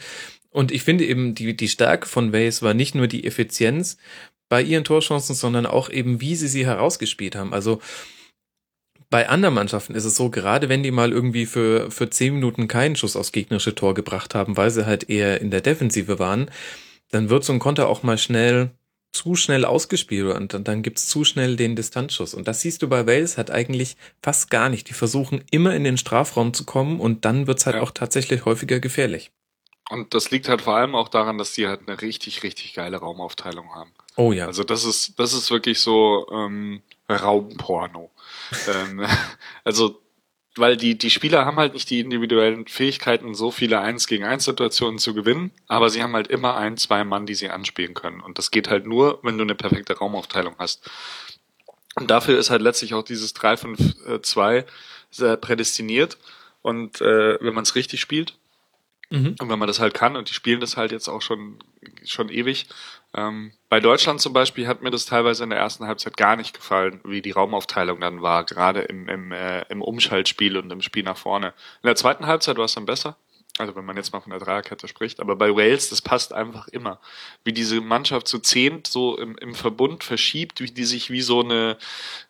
Und 0.50 0.72
ich 0.72 0.82
finde 0.82 1.04
eben, 1.04 1.34
die, 1.34 1.56
die 1.56 1.68
Stärke 1.68 2.08
von 2.08 2.32
Wales 2.32 2.62
war 2.62 2.74
nicht 2.74 2.94
nur 2.94 3.06
die 3.06 3.26
Effizienz 3.26 3.98
bei 4.48 4.62
ihren 4.62 4.84
Torchancen, 4.84 5.34
sondern 5.34 5.66
auch 5.66 5.90
eben, 5.90 6.20
wie 6.20 6.36
sie 6.36 6.48
sie 6.48 6.66
herausgespielt 6.66 7.34
haben. 7.34 7.52
Also, 7.52 7.80
bei 9.14 9.28
anderen 9.28 9.54
Mannschaften 9.54 9.94
ist 9.94 10.06
es 10.06 10.16
so, 10.16 10.28
gerade 10.28 10.68
wenn 10.68 10.82
die 10.82 10.90
mal 10.90 11.12
irgendwie 11.12 11.46
für, 11.46 11.88
für 11.92 12.10
zehn 12.10 12.34
Minuten 12.34 12.66
keinen 12.66 12.96
Schuss 12.96 13.14
aufs 13.14 13.30
gegnerische 13.30 13.76
Tor 13.76 13.94
gebracht 13.94 14.34
haben, 14.34 14.56
weil 14.56 14.72
sie 14.72 14.86
halt 14.86 15.08
eher 15.08 15.40
in 15.40 15.52
der 15.52 15.60
Defensive 15.60 16.18
waren, 16.18 16.50
dann 17.12 17.30
wird 17.30 17.44
so 17.44 17.52
ein 17.52 17.60
Konter 17.60 17.88
auch 17.88 18.02
mal 18.02 18.18
schnell 18.18 18.72
zu 19.12 19.36
schnell 19.36 19.64
ausgespielt 19.64 20.34
und 20.34 20.52
dann, 20.52 20.64
dann 20.64 20.82
gibt's 20.82 21.06
zu 21.06 21.22
schnell 21.22 21.54
den 21.54 21.76
Distanzschuss. 21.76 22.34
Und 22.34 22.48
das 22.48 22.62
siehst 22.62 22.82
du 22.82 22.88
bei 22.88 23.06
Wales 23.06 23.36
halt 23.36 23.52
eigentlich 23.52 23.96
fast 24.20 24.50
gar 24.50 24.68
nicht. 24.68 24.88
Die 24.88 24.94
versuchen 24.94 25.44
immer 25.52 25.76
in 25.76 25.84
den 25.84 25.96
Strafraum 25.96 26.52
zu 26.52 26.64
kommen 26.64 26.98
und 26.98 27.24
dann 27.24 27.46
wird's 27.46 27.66
halt 27.66 27.76
ja. 27.76 27.82
auch 27.82 27.92
tatsächlich 27.92 28.44
häufiger 28.44 28.80
gefährlich. 28.80 29.30
Und 29.90 30.12
das 30.12 30.32
liegt 30.32 30.48
halt 30.48 30.62
vor 30.62 30.74
allem 30.74 30.96
auch 30.96 31.08
daran, 31.08 31.38
dass 31.38 31.52
die 31.52 31.68
halt 31.68 31.82
eine 31.86 32.02
richtig, 32.02 32.42
richtig 32.42 32.74
geile 32.74 32.96
Raumaufteilung 32.96 33.76
haben. 33.76 33.92
Oh 34.16 34.32
ja. 34.32 34.46
Also 34.46 34.64
das 34.64 34.84
ist, 34.84 35.20
das 35.20 35.34
ist 35.34 35.52
wirklich 35.52 35.78
so 35.78 36.26
ähm, 36.32 36.82
Raumporno 37.08 38.10
ähm, 38.68 39.06
also, 39.64 40.00
weil 40.56 40.76
die, 40.76 40.96
die 40.96 41.10
Spieler 41.10 41.44
haben 41.44 41.56
halt 41.56 41.74
nicht 41.74 41.90
die 41.90 42.00
individuellen 42.00 42.66
Fähigkeiten, 42.66 43.34
so 43.34 43.50
viele 43.50 43.80
1 43.80 44.06
gegen 44.06 44.24
1 44.24 44.44
Situationen 44.44 44.98
zu 44.98 45.14
gewinnen, 45.14 45.50
aber 45.66 45.90
sie 45.90 46.02
haben 46.02 46.14
halt 46.14 46.28
immer 46.28 46.56
ein, 46.56 46.76
zwei 46.76 47.02
Mann, 47.04 47.26
die 47.26 47.34
sie 47.34 47.50
anspielen 47.50 47.94
können. 47.94 48.20
Und 48.20 48.38
das 48.38 48.50
geht 48.50 48.68
halt 48.68 48.86
nur, 48.86 49.18
wenn 49.22 49.36
du 49.36 49.42
eine 49.42 49.56
perfekte 49.56 49.98
Raumaufteilung 49.98 50.54
hast. 50.58 50.88
Und 51.96 52.10
dafür 52.10 52.38
ist 52.38 52.50
halt 52.50 52.62
letztlich 52.62 52.94
auch 52.94 53.02
dieses 53.02 53.34
3-5-2 53.34 54.64
sehr 55.10 55.36
prädestiniert. 55.36 56.18
Und 56.62 57.00
äh, 57.00 57.38
wenn 57.40 57.54
man 57.54 57.62
es 57.62 57.74
richtig 57.74 58.00
spielt, 58.00 58.36
mhm. 59.10 59.36
und 59.40 59.48
wenn 59.48 59.58
man 59.58 59.68
das 59.68 59.80
halt 59.80 59.94
kann, 59.94 60.16
und 60.16 60.30
die 60.30 60.34
spielen 60.34 60.60
das 60.60 60.76
halt 60.76 60.92
jetzt 60.92 61.08
auch 61.08 61.22
schon, 61.22 61.58
schon 62.04 62.28
ewig, 62.28 62.66
ähm, 63.14 63.52
bei 63.68 63.80
Deutschland 63.80 64.20
zum 64.20 64.32
Beispiel 64.32 64.66
hat 64.66 64.82
mir 64.82 64.90
das 64.90 65.06
teilweise 65.06 65.44
in 65.44 65.50
der 65.50 65.58
ersten 65.58 65.86
Halbzeit 65.86 66.16
gar 66.16 66.36
nicht 66.36 66.54
gefallen, 66.54 67.00
wie 67.04 67.22
die 67.22 67.30
Raumaufteilung 67.30 68.00
dann 68.00 68.22
war, 68.22 68.44
gerade 68.44 68.82
im, 68.82 69.08
im, 69.08 69.32
äh, 69.32 69.62
im 69.68 69.82
Umschaltspiel 69.82 70.56
und 70.56 70.70
im 70.72 70.82
Spiel 70.82 71.04
nach 71.04 71.16
vorne. 71.16 71.48
In 71.82 71.86
der 71.86 71.96
zweiten 71.96 72.26
Halbzeit 72.26 72.56
war 72.56 72.64
es 72.64 72.74
dann 72.74 72.86
besser. 72.86 73.16
Also 73.56 73.76
wenn 73.76 73.84
man 73.84 73.96
jetzt 73.96 74.12
mal 74.12 74.20
von 74.20 74.30
der 74.30 74.40
Dreierkette 74.40 74.88
spricht, 74.88 75.20
aber 75.20 75.36
bei 75.36 75.54
Wales, 75.54 75.88
das 75.88 76.02
passt 76.02 76.32
einfach 76.32 76.66
immer. 76.66 76.98
Wie 77.44 77.52
diese 77.52 77.80
Mannschaft 77.80 78.26
zu 78.26 78.40
zehnt 78.40 78.88
so 78.88 79.16
im, 79.16 79.38
im 79.38 79.54
Verbund 79.54 80.02
verschiebt, 80.02 80.60
wie 80.60 80.72
die 80.72 80.84
sich 80.84 81.10
wie 81.10 81.20
so 81.20 81.40
eine, 81.40 81.78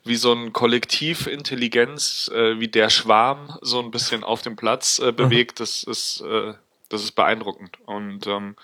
wie 0.04 0.16
so 0.16 0.34
ein 0.34 0.52
Kollektivintelligenz, 0.52 2.30
äh, 2.34 2.60
wie 2.60 2.68
der 2.68 2.90
Schwarm 2.90 3.56
so 3.62 3.80
ein 3.80 3.90
bisschen 3.90 4.22
auf 4.22 4.42
dem 4.42 4.56
Platz 4.56 4.98
äh, 4.98 5.12
bewegt, 5.12 5.60
das 5.60 5.82
ist, 5.84 6.20
äh, 6.20 6.52
das 6.90 7.02
ist 7.02 7.12
beeindruckend. 7.12 7.78
Und 7.86 8.26
ähm, 8.26 8.54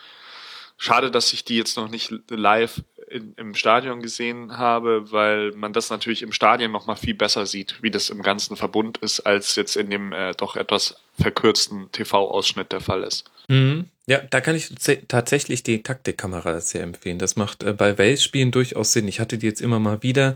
Schade, 0.82 1.10
dass 1.10 1.34
ich 1.34 1.44
die 1.44 1.58
jetzt 1.58 1.76
noch 1.76 1.90
nicht 1.90 2.10
live 2.30 2.82
in, 3.06 3.34
im 3.36 3.54
Stadion 3.54 4.00
gesehen 4.00 4.56
habe, 4.56 5.12
weil 5.12 5.52
man 5.52 5.74
das 5.74 5.90
natürlich 5.90 6.22
im 6.22 6.32
Stadion 6.32 6.72
noch 6.72 6.86
mal 6.86 6.96
viel 6.96 7.12
besser 7.12 7.44
sieht, 7.44 7.82
wie 7.82 7.90
das 7.90 8.08
im 8.08 8.22
ganzen 8.22 8.56
Verbund 8.56 8.96
ist, 8.96 9.20
als 9.20 9.56
jetzt 9.56 9.76
in 9.76 9.90
dem 9.90 10.14
äh, 10.14 10.32
doch 10.32 10.56
etwas 10.56 10.96
verkürzten 11.20 11.92
TV-Ausschnitt 11.92 12.72
der 12.72 12.80
Fall 12.80 13.02
ist. 13.02 13.30
Mhm. 13.48 13.88
Ja, 14.06 14.20
da 14.30 14.40
kann 14.40 14.56
ich 14.56 14.72
tatsächlich 15.06 15.62
die 15.62 15.82
Taktikkamera 15.82 16.62
sehr 16.62 16.82
empfehlen. 16.82 17.18
Das 17.18 17.36
macht 17.36 17.62
äh, 17.62 17.74
bei 17.74 17.98
Wales-Spielen 17.98 18.50
durchaus 18.50 18.94
Sinn. 18.94 19.06
Ich 19.06 19.20
hatte 19.20 19.36
die 19.36 19.46
jetzt 19.46 19.60
immer 19.60 19.80
mal 19.80 20.02
wieder 20.02 20.34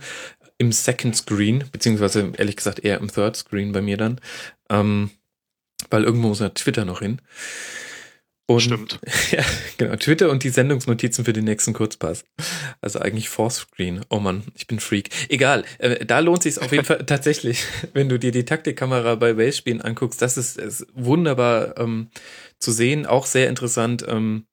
im 0.58 0.72
Second 0.72 1.16
Screen, 1.16 1.64
beziehungsweise 1.72 2.32
ehrlich 2.36 2.56
gesagt 2.56 2.80
eher 2.80 2.98
im 2.98 3.10
Third 3.10 3.36
Screen 3.36 3.72
bei 3.72 3.80
mir 3.80 3.96
dann, 3.96 4.20
ähm, 4.68 5.10
weil 5.88 6.04
irgendwo 6.04 6.28
muss 6.28 6.40
ja 6.40 6.50
Twitter 6.50 6.84
noch 6.84 7.00
hin. 7.00 7.22
Und, 8.46 8.60
Stimmt. 8.60 9.00
Ja, 9.30 9.42
genau. 9.78 9.96
Twitter 9.96 10.30
und 10.30 10.44
die 10.44 10.50
Sendungsnotizen 10.50 11.24
für 11.24 11.32
den 11.32 11.44
nächsten 11.44 11.72
Kurzpass. 11.72 12.24
Also 12.82 12.98
eigentlich 12.98 13.30
Fourth 13.30 13.54
Screen. 13.54 14.04
Oh 14.10 14.18
man, 14.18 14.44
ich 14.54 14.66
bin 14.66 14.80
Freak. 14.80 15.08
Egal. 15.30 15.64
Äh, 15.78 16.04
da 16.04 16.18
lohnt 16.18 16.42
sich 16.42 16.60
auf 16.60 16.70
jeden 16.70 16.84
Fall 16.84 16.98
tatsächlich, 17.06 17.64
wenn 17.94 18.08
du 18.08 18.18
dir 18.18 18.32
die 18.32 18.44
Taktikkamera 18.44 19.14
bei 19.14 19.36
Wales-Spielen 19.36 19.80
anguckst. 19.80 20.20
Das 20.20 20.36
ist, 20.36 20.58
ist 20.58 20.86
wunderbar 20.92 21.78
ähm, 21.78 22.10
zu 22.58 22.70
sehen. 22.70 23.06
Auch 23.06 23.24
sehr 23.24 23.48
interessant. 23.48 24.04
Ähm, 24.06 24.46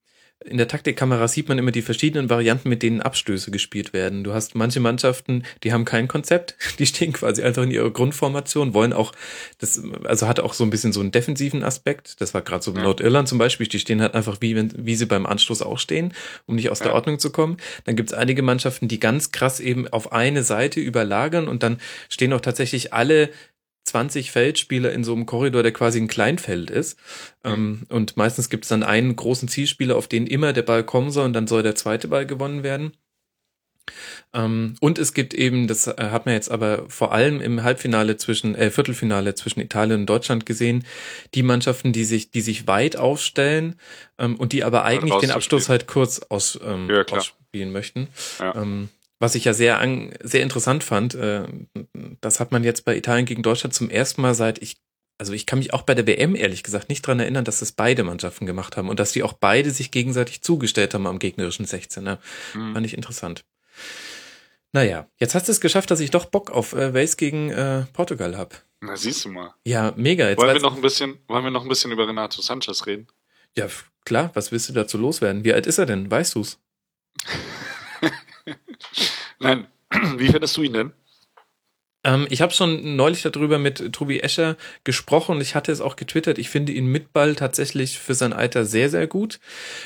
in 0.44 0.58
der 0.58 0.68
Taktikkamera 0.68 1.28
sieht 1.28 1.50
man 1.50 1.58
immer 1.60 1.72
die 1.72 1.84
verschiedenen 1.84 2.30
Varianten, 2.30 2.70
mit 2.70 2.82
denen 2.82 3.02
Abstöße 3.02 3.52
gespielt 3.52 3.94
werden. 3.94 4.24
Du 4.24 4.34
hast 4.34 4.56
manche 4.56 4.80
Mannschaften, 4.80 5.44
die 5.64 5.72
haben 5.72 5.86
kein 5.86 6.08
Konzept, 6.08 6.56
die 6.80 6.86
stehen 6.86 7.14
quasi 7.14 7.44
einfach 7.44 7.64
in 7.64 7.72
ihrer 7.72 7.92
Grundformation, 7.92 8.74
wollen 8.74 8.94
auch, 8.94 9.12
das, 9.60 9.82
also 10.04 10.28
hat 10.28 10.40
auch 10.40 10.54
so 10.54 10.64
ein 10.64 10.72
bisschen 10.72 10.94
so 10.94 11.00
einen 11.00 11.12
defensiven 11.12 11.64
Aspekt. 11.64 12.20
Das 12.22 12.34
war 12.34 12.42
gerade 12.42 12.64
so 12.64 12.74
ja. 12.74 12.82
Nordirland 12.82 13.28
zum 13.28 13.38
Beispiel, 13.38 13.68
die 13.68 13.80
stehen 13.80 14.02
halt 14.02 14.16
einfach 14.16 14.38
wie, 14.42 14.56
wenn, 14.56 14.74
wie 14.76 14.96
sie 14.96 15.06
beim 15.06 15.26
Anstoß 15.26 15.62
auch 15.62 15.78
stehen, 15.78 16.14
um 16.48 16.56
nicht 16.56 16.72
aus 16.72 16.80
ja. 16.80 16.86
der 16.86 16.96
Ordnung 16.96 17.20
zu 17.20 17.32
kommen. 17.32 17.58
Dann 17.86 17.96
gibt's 17.96 18.14
einige 18.14 18.42
Mannschaften, 18.42 18.88
die 18.88 19.00
ganz 19.00 19.32
krass 19.32 19.60
eben 19.60 19.88
auf 19.88 20.12
eine 20.12 20.44
Seite 20.44 20.80
überlagern 20.80 21.48
und 21.48 21.62
dann 21.62 21.78
stehen 22.10 22.34
auch 22.34 22.42
tatsächlich 22.42 22.94
alle 22.94 23.30
20 23.92 24.32
Feldspieler 24.32 24.92
in 24.94 25.04
so 25.04 25.14
einem 25.14 25.26
Korridor, 25.26 25.64
der 25.64 25.74
quasi 25.74 26.00
ein 26.00 26.08
Kleinfeld 26.08 26.70
ist. 26.70 26.98
Ähm, 27.44 27.84
und 27.90 28.16
meistens 28.16 28.50
gibt 28.50 28.64
es 28.64 28.70
dann 28.70 28.84
einen 28.84 29.16
großen 29.16 29.50
Zielspieler, 29.50 29.98
auf 29.98 30.08
den 30.08 30.28
immer 30.28 30.54
der 30.54 30.62
Ball 30.62 30.84
kommen 30.84 31.12
soll 31.12 31.26
und 31.26 31.34
dann 31.34 31.48
soll 31.48 31.62
der 31.62 31.76
zweite 31.76 32.08
Ball 32.08 32.26
gewonnen 32.26 32.64
werden. 32.64 32.94
Ähm, 34.34 34.76
und 34.80 34.98
es 34.98 35.14
gibt 35.14 35.34
eben, 35.34 35.68
das 35.68 35.88
äh, 35.88 35.96
hat 35.98 36.26
man 36.26 36.36
jetzt 36.36 36.50
aber 36.50 36.86
vor 36.88 37.12
allem 37.12 37.42
im 37.42 37.64
Halbfinale 37.64 38.16
zwischen, 38.16 38.56
äh, 38.56 38.72
Viertelfinale 38.72 39.36
zwischen 39.36 39.60
Italien 39.60 40.02
und 40.02 40.06
Deutschland 40.06 40.46
gesehen, 40.46 40.86
die 41.34 41.44
Mannschaften, 41.44 41.92
die 41.92 42.06
sich, 42.06 42.32
die 42.32 42.42
sich 42.42 42.66
weit 42.68 42.96
aufstellen 42.96 43.76
ähm, 44.18 44.38
und 44.38 44.54
die 44.54 44.64
aber 44.64 44.86
eigentlich 44.86 45.16
den 45.16 45.32
Abstoß 45.32 45.68
halt 45.68 45.88
kurz 45.88 46.22
aus, 46.30 46.58
ähm, 46.64 46.90
ja, 46.90 47.04
ausspielen 47.04 47.74
möchten. 47.74 48.08
Ja. 48.40 48.56
Ähm, 48.56 48.88
was 49.22 49.36
ich 49.36 49.46
ja 49.46 49.54
sehr, 49.54 49.80
an, 49.80 50.12
sehr 50.22 50.42
interessant 50.42 50.84
fand, 50.84 51.14
äh, 51.14 51.44
das 52.22 52.40
hat 52.40 52.52
man 52.52 52.64
jetzt 52.64 52.86
bei 52.86 52.98
Italien 52.98 53.28
gegen 53.28 53.44
Deutschland 53.44 53.74
zum 53.74 53.92
ersten 53.92 54.22
Mal 54.22 54.34
seit 54.34 54.60
ich, 54.62 54.82
also 55.20 55.32
ich 55.34 55.46
kann 55.46 55.60
mich 55.60 55.76
auch 55.76 55.84
bei 55.84 55.94
der 55.94 56.08
WM 56.08 56.36
ehrlich 56.36 56.64
gesagt 56.64 56.90
nicht 56.90 57.06
dran 57.06 57.20
erinnern, 57.20 57.46
dass 57.46 57.60
das 57.60 57.72
beide 57.72 58.04
Mannschaften 58.04 58.48
gemacht 58.48 58.78
haben 58.78 58.90
und 58.90 59.00
dass 59.00 59.12
die 59.12 59.22
auch 59.22 59.34
beide 59.34 59.70
sich 59.70 59.92
gegenseitig 59.92 60.42
zugestellt 60.42 60.96
haben 60.96 61.06
am 61.06 61.20
gegnerischen 61.20 61.68
16er. 61.68 62.18
Mhm. 62.56 62.74
Fand 62.74 62.86
ich 62.86 62.96
interessant. 62.96 63.46
Naja, 64.72 65.08
jetzt 65.18 65.36
hast 65.36 65.48
du 65.48 65.52
es 65.52 65.62
geschafft, 65.62 65.92
dass 65.92 66.00
ich 66.00 66.10
doch 66.10 66.26
Bock 66.26 66.50
auf 66.50 66.74
äh, 66.74 66.94
Wales 66.94 67.16
gegen 67.16 67.52
äh, 67.52 67.86
Portugal 67.94 68.36
hab. 68.38 68.64
Na, 68.80 68.98
siehst 68.98 69.26
du 69.26 69.30
mal. 69.30 69.54
Ja, 69.66 69.94
mega. 69.98 70.30
Jetzt 70.30 70.40
wollen 70.40 70.56
wir 70.56 70.62
noch 70.62 70.76
ein 70.76 70.82
bisschen, 70.82 71.20
wollen 71.28 71.44
wir 71.44 71.52
noch 71.52 71.62
ein 71.62 71.70
bisschen 71.70 71.92
über 71.92 72.08
Renato 72.08 72.42
Sanchez 72.42 72.88
reden? 72.88 73.06
Ja, 73.56 73.68
klar. 74.04 74.32
Was 74.34 74.52
willst 74.52 74.70
du 74.70 74.74
dazu 74.74 74.98
loswerden? 74.98 75.44
Wie 75.44 75.54
alt 75.54 75.68
ist 75.68 75.78
er 75.78 75.86
denn? 75.86 76.10
Weißt 76.10 76.34
du's? 76.34 76.58
Nein. 79.40 79.68
Wie 80.18 80.28
findest 80.30 80.56
du 80.58 80.64
ihn 80.64 80.74
denn? 80.74 80.94
Ähm, 82.04 82.28
ich 82.30 82.42
habe 82.42 82.54
schon 82.54 82.96
neulich 82.96 83.22
darüber 83.22 83.60
mit 83.60 83.94
Tobi 83.94 84.22
Escher 84.22 84.58
gesprochen 84.84 85.36
und 85.36 85.42
ich 85.42 85.56
hatte 85.56 85.72
es 85.72 85.82
auch 85.82 85.96
getwittert. 85.96 86.40
Ich 86.40 86.50
finde 86.50 86.72
ihn 86.72 86.88
mit 86.88 87.14
Ball 87.14 87.36
tatsächlich 87.36 88.00
für 88.00 88.16
sein 88.16 88.34
Alter 88.34 88.66
sehr, 88.66 88.90
sehr 88.90 89.08
gut. 89.08 89.40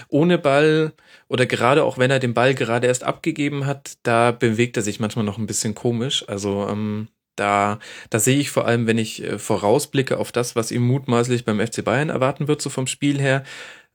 Ohne 0.07 0.37
Ball 0.37 0.93
oder 1.27 1.45
gerade 1.45 1.83
auch 1.83 1.97
wenn 1.97 2.11
er 2.11 2.19
den 2.19 2.33
Ball 2.33 2.55
gerade 2.55 2.87
erst 2.87 3.03
abgegeben 3.03 3.65
hat, 3.65 3.97
da 4.03 4.31
bewegt 4.31 4.77
er 4.77 4.83
sich 4.83 4.99
manchmal 4.99 5.25
noch 5.25 5.37
ein 5.37 5.47
bisschen 5.47 5.75
komisch. 5.75 6.23
Also 6.27 6.67
ähm, 6.69 7.09
da, 7.35 7.79
da 8.09 8.19
sehe 8.19 8.39
ich 8.39 8.49
vor 8.51 8.65
allem, 8.65 8.87
wenn 8.87 8.97
ich 8.97 9.23
äh, 9.23 9.39
vorausblicke 9.39 10.17
auf 10.17 10.31
das, 10.31 10.55
was 10.55 10.71
ihm 10.71 10.83
mutmaßlich 10.83 11.45
beim 11.45 11.59
FC 11.59 11.83
Bayern 11.83 12.09
erwarten 12.09 12.47
wird, 12.47 12.61
so 12.61 12.69
vom 12.69 12.87
Spiel 12.87 13.19
her, 13.19 13.43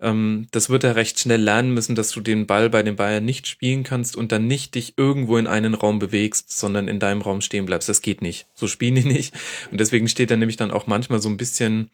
ähm, 0.01 0.47
das 0.51 0.71
wird 0.71 0.85
er 0.85 0.97
recht 0.97 1.19
schnell 1.19 1.43
lernen 1.43 1.75
müssen, 1.75 1.95
dass 1.95 2.11
du 2.11 2.21
den 2.21 2.47
Ball 2.47 2.71
bei 2.71 2.83
den 2.83 2.97
Bayern 2.97 3.25
nicht 3.25 3.47
spielen 3.47 3.83
kannst 3.83 4.17
und 4.17 4.33
dann 4.33 4.47
nicht 4.47 4.75
dich 4.75 4.95
irgendwo 4.97 5.37
in 5.37 5.47
einen 5.47 5.75
Raum 5.75 5.99
bewegst, 5.99 6.59
sondern 6.59 6.89
in 6.89 6.99
deinem 6.99 7.21
Raum 7.23 7.41
stehen 7.41 7.67
bleibst. 7.67 7.89
Das 7.89 8.01
geht 8.01 8.23
nicht. 8.23 8.47
So 8.55 8.67
spielen 8.67 8.95
die 8.95 9.05
nicht. 9.05 9.35
Und 9.71 9.79
deswegen 9.79 10.09
steht 10.09 10.31
er 10.31 10.37
nämlich 10.37 10.57
dann 10.57 10.71
auch 10.71 10.87
manchmal 10.87 11.21
so 11.21 11.29
ein 11.29 11.37
bisschen 11.37 11.91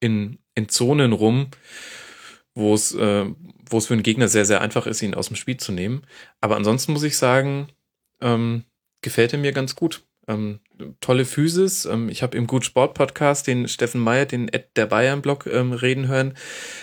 in, 0.00 0.38
in 0.54 0.68
Zonen 0.68 1.12
rum, 1.12 1.48
wo 2.54 2.74
es, 2.74 2.94
äh, 2.94 3.26
wo 3.68 3.78
es 3.78 3.86
für 3.86 3.94
einen 3.94 4.02
Gegner 4.02 4.28
sehr, 4.28 4.46
sehr 4.46 4.60
einfach 4.62 4.86
ist, 4.86 5.02
ihn 5.02 5.14
aus 5.14 5.28
dem 5.28 5.36
Spiel 5.36 5.58
zu 5.58 5.72
nehmen. 5.72 6.02
Aber 6.40 6.56
ansonsten 6.56 6.92
muss 6.92 7.02
ich 7.02 7.16
sagen, 7.18 7.68
ähm, 8.22 8.64
gefällt 9.02 9.32
er 9.32 9.38
mir 9.38 9.52
ganz 9.52 9.76
gut. 9.76 10.02
Ähm, 10.30 10.60
tolle 11.00 11.24
Physis. 11.24 11.84
Ähm, 11.86 12.08
ich 12.08 12.22
habe 12.22 12.36
im 12.36 12.46
Gut 12.46 12.64
Sport 12.64 12.94
Podcast 12.94 13.46
den 13.46 13.66
Steffen 13.66 14.00
Meyer, 14.00 14.26
den 14.26 14.48
Ed 14.48 14.76
der 14.76 14.86
Bayern 14.86 15.22
Blog 15.22 15.46
ähm, 15.46 15.72
reden 15.72 16.06
hören. 16.06 16.36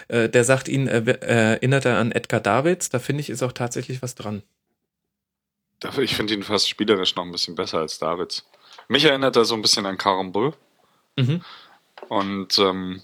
Äh, 0.09 0.27
der 0.27 0.43
sagt 0.43 0.67
ihn, 0.67 0.87
äh, 0.87 1.01
erinnert 1.21 1.85
er 1.85 1.97
an 1.97 2.11
Edgar 2.11 2.41
Davids. 2.41 2.89
Da 2.89 2.99
finde 2.99 3.21
ich, 3.21 3.29
ist 3.29 3.43
auch 3.43 3.53
tatsächlich 3.53 4.01
was 4.01 4.15
dran. 4.15 4.43
Ich 5.97 6.15
finde 6.15 6.33
ihn 6.33 6.43
fast 6.43 6.67
spielerisch 6.67 7.15
noch 7.15 7.23
ein 7.23 7.31
bisschen 7.31 7.55
besser 7.55 7.79
als 7.79 7.99
Davids. 7.99 8.45
Mich 8.89 9.05
erinnert 9.05 9.35
er 9.35 9.45
so 9.45 9.55
ein 9.55 9.61
bisschen 9.61 9.85
an 9.85 9.97
Karambol. 9.97 10.53
Mhm. 11.15 11.41
Und 12.09 12.57
ähm, 12.59 13.01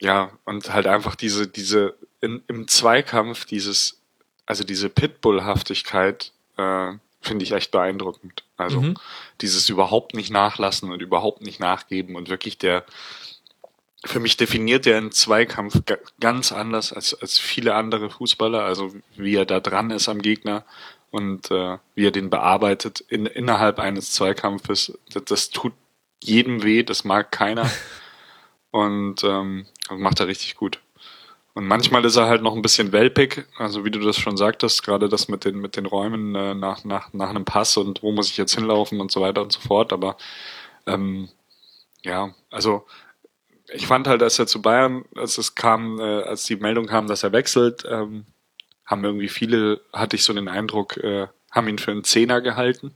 ja, 0.00 0.32
und 0.44 0.72
halt 0.72 0.86
einfach 0.86 1.16
diese, 1.16 1.46
diese 1.46 1.94
in, 2.20 2.42
im 2.48 2.68
Zweikampf, 2.68 3.44
dieses, 3.46 4.00
also 4.46 4.64
diese 4.64 4.88
Pitbull-Haftigkeit, 4.88 6.32
äh, 6.56 6.92
finde 7.20 7.44
ich 7.44 7.52
echt 7.52 7.70
beeindruckend. 7.70 8.44
Also 8.56 8.80
mhm. 8.80 8.94
dieses 9.40 9.68
überhaupt 9.68 10.14
nicht 10.14 10.30
nachlassen 10.30 10.90
und 10.90 11.02
überhaupt 11.02 11.42
nicht 11.42 11.60
nachgeben 11.60 12.16
und 12.16 12.28
wirklich 12.28 12.58
der, 12.58 12.84
für 14.04 14.20
mich 14.20 14.36
definiert 14.36 14.86
er 14.86 14.98
einen 14.98 15.12
Zweikampf 15.12 15.82
ganz 16.20 16.52
anders 16.52 16.92
als, 16.92 17.14
als 17.14 17.38
viele 17.38 17.74
andere 17.74 18.10
Fußballer, 18.10 18.62
also 18.62 18.94
wie 19.16 19.34
er 19.34 19.46
da 19.46 19.60
dran 19.60 19.90
ist 19.90 20.08
am 20.08 20.22
Gegner 20.22 20.64
und 21.10 21.50
äh, 21.50 21.78
wie 21.94 22.06
er 22.06 22.10
den 22.10 22.30
bearbeitet 22.30 23.00
in, 23.00 23.26
innerhalb 23.26 23.78
eines 23.78 24.12
Zweikampfes. 24.12 24.98
Das, 25.12 25.24
das 25.24 25.50
tut 25.50 25.72
jedem 26.22 26.62
weh, 26.62 26.82
das 26.82 27.04
mag 27.04 27.32
keiner 27.32 27.70
und 28.70 29.24
ähm, 29.24 29.66
macht 29.90 30.20
er 30.20 30.26
richtig 30.28 30.56
gut. 30.56 30.80
Und 31.58 31.66
manchmal 31.66 32.04
ist 32.04 32.14
er 32.14 32.28
halt 32.28 32.40
noch 32.40 32.54
ein 32.54 32.62
bisschen 32.62 32.92
welpig, 32.92 33.44
also 33.56 33.84
wie 33.84 33.90
du 33.90 33.98
das 33.98 34.16
schon 34.16 34.36
sagtest, 34.36 34.84
gerade 34.84 35.08
das 35.08 35.26
mit 35.26 35.44
den, 35.44 35.58
mit 35.58 35.74
den 35.74 35.86
Räumen 35.86 36.36
äh, 36.36 36.54
nach, 36.54 36.84
nach, 36.84 37.12
nach 37.12 37.30
einem 37.30 37.44
Pass 37.44 37.76
und 37.76 38.00
wo 38.00 38.12
muss 38.12 38.30
ich 38.30 38.36
jetzt 38.36 38.54
hinlaufen 38.54 39.00
und 39.00 39.10
so 39.10 39.22
weiter 39.22 39.42
und 39.42 39.50
so 39.50 39.58
fort. 39.58 39.92
Aber 39.92 40.16
ähm, 40.86 41.28
ja, 42.04 42.32
also 42.52 42.86
ich 43.74 43.88
fand 43.88 44.06
halt, 44.06 44.22
als 44.22 44.38
er 44.38 44.46
zu 44.46 44.62
Bayern, 44.62 45.04
als 45.16 45.36
es 45.36 45.56
kam, 45.56 45.98
äh, 45.98 46.22
als 46.22 46.44
die 46.44 46.54
Meldung 46.54 46.86
kam, 46.86 47.08
dass 47.08 47.24
er 47.24 47.32
wechselt, 47.32 47.82
ähm, 47.90 48.24
haben 48.86 49.02
irgendwie 49.02 49.28
viele, 49.28 49.80
hatte 49.92 50.14
ich 50.14 50.22
so 50.22 50.32
den 50.32 50.46
Eindruck, 50.46 50.96
äh, 50.98 51.26
haben 51.50 51.66
ihn 51.66 51.78
für 51.78 51.90
einen 51.90 52.04
Zehner 52.04 52.40
gehalten. 52.40 52.92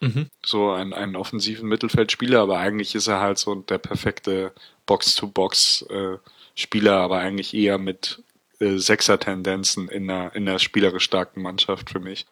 Mhm. 0.00 0.30
So 0.42 0.70
einen, 0.70 0.94
einen 0.94 1.14
offensiven 1.14 1.68
Mittelfeldspieler, 1.68 2.40
aber 2.40 2.58
eigentlich 2.58 2.94
ist 2.94 3.06
er 3.06 3.20
halt 3.20 3.36
so 3.36 3.54
der 3.54 3.76
perfekte 3.76 4.52
Box-to-Box- 4.86 5.82
äh, 5.90 6.16
Spieler, 6.58 6.96
aber 6.96 7.18
eigentlich 7.18 7.54
eher 7.54 7.78
mit 7.78 8.22
äh, 8.60 8.76
Sechser-Tendenzen 8.76 9.88
in 9.88 10.10
einer, 10.10 10.34
in 10.34 10.48
einer 10.48 10.58
spielerisch 10.58 11.04
starken 11.04 11.42
Mannschaft 11.42 11.90
für 11.90 12.00
mich. 12.00 12.26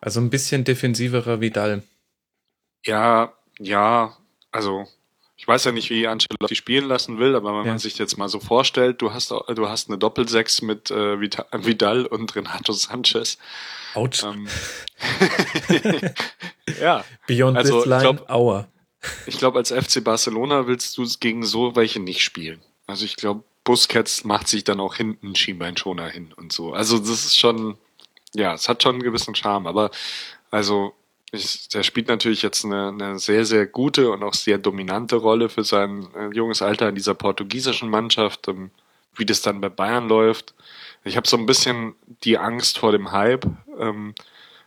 Also 0.00 0.20
ein 0.20 0.30
bisschen 0.30 0.64
defensiverer 0.64 1.40
Vidal. 1.40 1.82
Ja, 2.84 3.32
ja, 3.58 4.16
also 4.50 4.86
ich 5.36 5.46
weiß 5.46 5.64
ja 5.64 5.72
nicht, 5.72 5.90
wie 5.90 6.06
Ancelotti 6.06 6.54
spielen 6.54 6.86
lassen 6.86 7.18
will, 7.18 7.34
aber 7.36 7.50
wenn 7.50 7.66
ja. 7.66 7.72
man 7.72 7.78
sich 7.78 7.98
jetzt 7.98 8.16
mal 8.16 8.28
so 8.28 8.40
vorstellt, 8.40 9.02
du 9.02 9.12
hast 9.12 9.30
du 9.30 9.68
hast 9.68 9.88
eine 9.88 9.98
Doppelsechs 9.98 10.62
mit 10.62 10.90
äh, 10.90 11.20
Vidal 11.20 12.06
und 12.06 12.34
Renato 12.34 12.72
Sanchez. 12.72 13.38
Autsch. 13.94 14.22
Ähm, 14.22 14.48
ja. 16.80 17.04
Beyond 17.26 17.58
also, 17.58 17.78
this 17.78 17.86
line, 17.86 17.96
ich 17.96 18.26
glaub, 18.26 18.68
Ich 19.26 19.38
glaube, 19.38 19.58
als 19.58 19.70
FC 19.70 20.02
Barcelona 20.02 20.66
willst 20.66 20.96
du 20.96 21.06
gegen 21.20 21.44
so 21.44 21.76
welche 21.76 22.00
nicht 22.00 22.22
spielen. 22.22 22.62
Also 22.92 23.06
ich 23.06 23.16
glaube, 23.16 23.42
Busquets 23.64 24.24
macht 24.24 24.48
sich 24.48 24.64
dann 24.64 24.80
auch 24.80 24.96
hinten 24.96 25.34
Schienbeinschoner 25.34 26.08
hin 26.08 26.34
und 26.36 26.52
so. 26.52 26.74
Also 26.74 26.98
das 26.98 27.24
ist 27.24 27.38
schon, 27.38 27.78
ja, 28.34 28.52
es 28.52 28.68
hat 28.68 28.82
schon 28.82 28.96
einen 28.96 29.02
gewissen 29.02 29.34
Charme, 29.34 29.66
aber 29.66 29.90
also 30.50 30.92
ich, 31.30 31.70
der 31.70 31.84
spielt 31.84 32.08
natürlich 32.08 32.42
jetzt 32.42 32.66
eine, 32.66 32.88
eine 32.88 33.18
sehr, 33.18 33.46
sehr 33.46 33.64
gute 33.64 34.10
und 34.10 34.22
auch 34.22 34.34
sehr 34.34 34.58
dominante 34.58 35.16
Rolle 35.16 35.48
für 35.48 35.64
sein 35.64 36.06
äh, 36.14 36.34
junges 36.34 36.60
Alter 36.60 36.90
in 36.90 36.94
dieser 36.94 37.14
portugiesischen 37.14 37.88
Mannschaft, 37.88 38.46
ähm, 38.48 38.70
wie 39.14 39.24
das 39.24 39.40
dann 39.40 39.62
bei 39.62 39.70
Bayern 39.70 40.06
läuft. 40.06 40.52
Ich 41.02 41.16
habe 41.16 41.26
so 41.26 41.38
ein 41.38 41.46
bisschen 41.46 41.94
die 42.24 42.36
Angst 42.36 42.78
vor 42.78 42.92
dem 42.92 43.10
Hype, 43.10 43.46
ähm, 43.78 44.14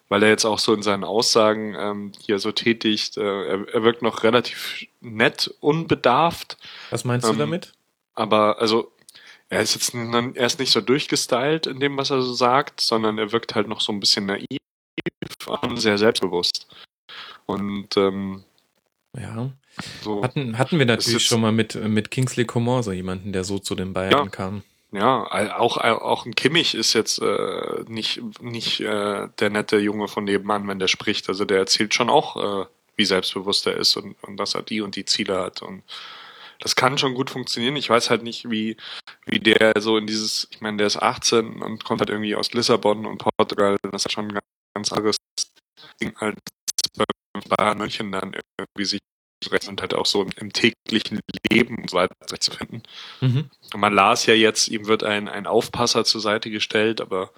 weil 0.09 0.23
er 0.23 0.29
jetzt 0.29 0.45
auch 0.45 0.57
so 0.57 0.73
in 0.73 0.81
seinen 0.81 1.03
Aussagen 1.03 1.75
ähm, 1.77 2.11
hier 2.19 2.39
so 2.39 2.51
tätigt, 2.51 3.17
äh, 3.17 3.21
er, 3.21 3.67
er 3.71 3.83
wirkt 3.83 4.01
noch 4.01 4.23
relativ 4.23 4.88
nett, 5.01 5.53
unbedarft. 5.59 6.57
Was 6.89 7.03
meinst 7.03 7.27
du 7.27 7.33
ähm, 7.33 7.38
damit? 7.38 7.74
Aber 8.15 8.60
also 8.60 8.91
er 9.49 9.62
ist 9.62 9.75
jetzt 9.75 9.93
er 9.93 10.45
ist 10.45 10.60
nicht 10.60 10.71
so 10.71 10.82
durchgestylt 10.82 11.67
in 11.67 11.80
dem, 11.80 11.97
was 11.97 12.10
er 12.10 12.21
so 12.21 12.34
sagt, 12.34 12.82
sondern 12.82 13.17
er 13.17 13.32
wirkt 13.32 13.56
halt 13.56 13.67
noch 13.67 13.82
so 13.82 13.91
ein 13.91 13.99
bisschen 13.99 14.25
naiv 14.25 14.58
und 15.62 15.78
sehr 15.78 15.97
selbstbewusst. 15.97 16.67
Und 17.45 17.95
ähm, 17.97 18.43
ja. 19.17 19.51
So, 20.01 20.23
hatten, 20.23 20.58
hatten 20.58 20.80
wir 20.80 20.86
natürlich 20.86 21.25
schon 21.25 21.41
mal 21.41 21.51
mit, 21.51 21.75
mit 21.75 22.10
Kingsley 22.10 22.45
Coman 22.45 22.82
so 22.82 22.91
jemanden, 22.91 23.34
der 23.34 23.43
so 23.43 23.60
zu 23.60 23.75
den 23.75 23.93
Bayern 23.93 24.12
ja, 24.12 24.28
kam. 24.28 24.63
Ja, 24.91 25.58
auch, 25.60 25.78
auch 25.78 26.25
ein 26.25 26.36
Kimmich 26.36 26.75
ist 26.75 26.93
jetzt 26.93 27.21
äh, 27.21 27.84
nicht, 27.88 28.21
nicht 28.41 28.80
äh, 28.80 29.28
der 29.39 29.49
nette 29.49 29.78
Junge 29.78 30.08
von 30.08 30.23
nebenan, 30.23 30.67
wenn 30.67 30.80
der 30.80 30.88
spricht. 30.88 31.28
Also 31.28 31.43
der 31.43 31.58
erzählt 31.58 31.93
schon 31.93 32.10
auch, 32.10 32.63
äh, 32.63 32.65
wie 32.95 33.06
selbstbewusst 33.06 33.67
er 33.67 33.75
ist 33.75 33.97
und, 33.97 34.15
und 34.23 34.38
dass 34.38 34.56
er 34.56 34.62
die 34.62 34.80
und 34.80 34.95
die 34.95 35.06
Ziele 35.06 35.38
hat. 35.38 35.62
Und 35.62 35.84
das 36.65 36.75
kann 36.75 36.97
schon 36.97 37.13
gut 37.13 37.30
funktionieren. 37.30 37.75
Ich 37.75 37.91
weiß 37.91 38.10
halt 38.10 38.23
nicht, 38.23 38.49
wie, 38.49 38.75
wie 39.28 39.39
der 39.39 39.73
so 39.80 39.97
in 39.97 40.08
dieses, 40.08 40.47
ich 40.49 40.62
meine, 40.62 40.78
der 40.78 40.88
ist 40.88 40.97
18 40.97 41.62
und 41.62 41.84
kommt 41.84 42.01
halt 42.01 42.10
irgendwie 42.10 42.34
aus 42.34 42.54
Lissabon 42.54 43.06
und 43.06 43.19
Portugal. 43.19 43.78
Das 43.84 44.04
ist 44.04 44.12
schon 44.12 44.32
ein 44.32 44.39
ganz 44.73 44.91
anderes 44.91 45.17
Ding 46.01 46.17
als 46.17 46.39
bei 46.97 47.06
Bayern 47.56 47.78
München 47.78 48.12
dann 48.12 48.36
irgendwie 48.58 48.86
sich 48.86 48.99
und 49.67 49.80
halt 49.80 49.93
auch 49.93 50.08
so 50.08 50.23
im, 50.23 50.32
im, 50.38 50.54
täglichen 50.54 51.19
Leben 51.51 51.78
und 51.78 51.91
so 51.91 51.97
weiter 51.97 52.39
zu 52.39 52.49
finden. 52.49 52.82
Mhm. 53.21 53.51
Und 53.71 53.80
man 53.80 53.93
las 53.93 54.25
ja 54.25 54.34
jetzt, 54.34 54.67
ihm 54.69 54.88
wird 54.88 55.04
ein, 55.04 55.30
ein 55.30 55.45
Aufpasser 55.45 56.04
zur 56.04 56.19
Seite 56.19 56.49
gestellt, 56.49 56.99
aber 56.99 57.32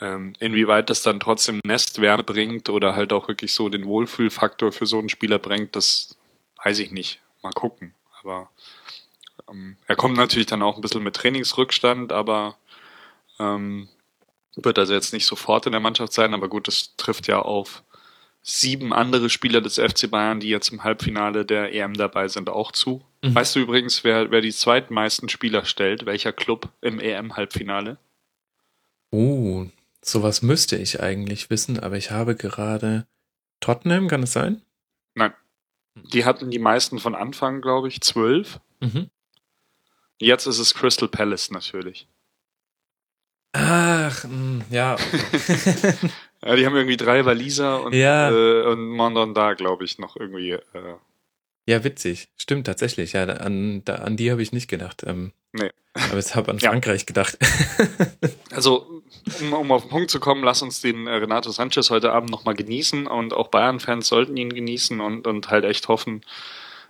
ähm, 0.00 0.34
inwieweit 0.38 0.90
das 0.90 1.02
dann 1.02 1.18
trotzdem 1.18 1.58
Nestwärme 1.66 2.22
bringt 2.22 2.68
oder 2.68 2.94
halt 2.94 3.12
auch 3.12 3.26
wirklich 3.26 3.52
so 3.52 3.68
den 3.68 3.84
Wohlfühlfaktor 3.84 4.70
für 4.70 4.86
so 4.86 5.00
einen 5.00 5.08
Spieler 5.08 5.40
bringt, 5.40 5.74
das 5.74 6.16
weiß 6.62 6.78
ich 6.78 6.92
nicht. 6.92 7.20
Mal 7.42 7.50
gucken. 7.50 7.94
Aber 8.22 8.50
ähm, 9.50 9.76
er 9.86 9.96
kommt 9.96 10.16
natürlich 10.16 10.46
dann 10.46 10.62
auch 10.62 10.76
ein 10.76 10.82
bisschen 10.82 11.02
mit 11.02 11.16
Trainingsrückstand, 11.16 12.12
aber 12.12 12.56
ähm, 13.38 13.88
wird 14.56 14.78
also 14.78 14.94
jetzt 14.94 15.12
nicht 15.12 15.26
sofort 15.26 15.66
in 15.66 15.72
der 15.72 15.80
Mannschaft 15.80 16.12
sein, 16.12 16.34
aber 16.34 16.48
gut, 16.48 16.68
das 16.68 16.96
trifft 16.96 17.28
ja 17.28 17.40
auf 17.40 17.82
sieben 18.42 18.92
andere 18.92 19.28
Spieler 19.28 19.60
des 19.60 19.74
FC 19.74 20.10
Bayern, 20.10 20.40
die 20.40 20.48
jetzt 20.48 20.70
im 20.70 20.82
Halbfinale 20.82 21.44
der 21.44 21.74
EM 21.74 21.94
dabei 21.94 22.28
sind, 22.28 22.48
auch 22.48 22.72
zu. 22.72 23.02
Mhm. 23.22 23.34
Weißt 23.34 23.54
du 23.54 23.60
übrigens, 23.60 24.02
wer, 24.02 24.30
wer 24.30 24.40
die 24.40 24.52
zweitmeisten 24.52 25.28
Spieler 25.28 25.64
stellt? 25.64 26.06
Welcher 26.06 26.32
Club 26.32 26.70
im 26.80 27.00
EM-Halbfinale? 27.00 27.98
Oh, 29.10 29.66
sowas 30.02 30.42
müsste 30.42 30.76
ich 30.76 31.00
eigentlich 31.00 31.50
wissen, 31.50 31.78
aber 31.78 31.96
ich 31.96 32.10
habe 32.10 32.34
gerade 32.34 33.06
Tottenham, 33.60 34.08
kann 34.08 34.22
es 34.22 34.32
sein? 34.32 34.62
Nein. 35.14 35.34
Die 35.94 36.24
hatten 36.24 36.50
die 36.50 36.58
meisten 36.58 36.98
von 36.98 37.14
Anfang, 37.14 37.60
glaube 37.60 37.88
ich, 37.88 38.00
zwölf. 38.00 38.60
Mhm. 38.80 39.10
Jetzt 40.18 40.46
ist 40.46 40.58
es 40.58 40.74
Crystal 40.74 41.08
Palace 41.08 41.50
natürlich. 41.50 42.06
Ach, 43.52 44.24
mh, 44.24 44.30
hm, 44.30 44.62
ja. 44.70 44.96
ja. 46.44 46.56
Die 46.56 46.66
haben 46.66 46.76
irgendwie 46.76 46.96
drei 46.96 47.24
Waliser 47.24 47.82
und, 47.82 47.94
ja. 47.94 48.30
äh, 48.30 48.66
und 48.66 48.88
Mondon 48.88 49.34
glaube 49.56 49.84
ich, 49.84 49.98
noch 49.98 50.16
irgendwie. 50.16 50.52
Äh, 50.52 50.96
ja, 51.66 51.82
witzig. 51.84 52.28
Stimmt, 52.36 52.66
tatsächlich. 52.66 53.12
Ja, 53.12 53.24
an, 53.24 53.82
da, 53.84 53.96
an 53.96 54.16
die 54.16 54.30
habe 54.30 54.42
ich 54.42 54.52
nicht 54.52 54.68
gedacht. 54.68 55.02
Ähm, 55.06 55.32
nee. 55.52 55.70
Aber 55.94 56.18
ich 56.18 56.34
habe 56.34 56.50
an 56.50 56.60
Frankreich 56.60 57.00
ja. 57.02 57.06
gedacht. 57.06 57.38
also, 58.52 59.02
um, 59.40 59.52
um, 59.52 59.72
auf 59.72 59.82
den 59.82 59.90
Punkt 59.90 60.10
zu 60.10 60.20
kommen, 60.20 60.44
lass 60.44 60.62
uns 60.62 60.80
den 60.80 61.06
äh, 61.06 61.14
Renato 61.14 61.50
Sanchez 61.50 61.90
heute 61.90 62.12
Abend 62.12 62.30
nochmal 62.30 62.54
genießen 62.54 63.06
und 63.06 63.32
auch 63.32 63.48
Bayern-Fans 63.48 64.06
sollten 64.06 64.36
ihn 64.36 64.54
genießen 64.54 65.00
und, 65.00 65.26
und 65.26 65.50
halt 65.50 65.64
echt 65.64 65.88
hoffen 65.88 66.22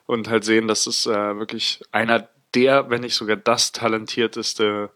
und 0.07 0.29
halt 0.29 0.45
sehen, 0.45 0.69
dass 0.69 0.87
es 0.87 1.07
äh, 1.07 1.39
wirklich 1.39 1.81
einer 1.93 2.29
der, 2.55 2.91
wenn 2.91 3.01
nicht 3.01 3.15
sogar 3.15 3.37
das 3.37 3.73
talentierteste 3.73 4.91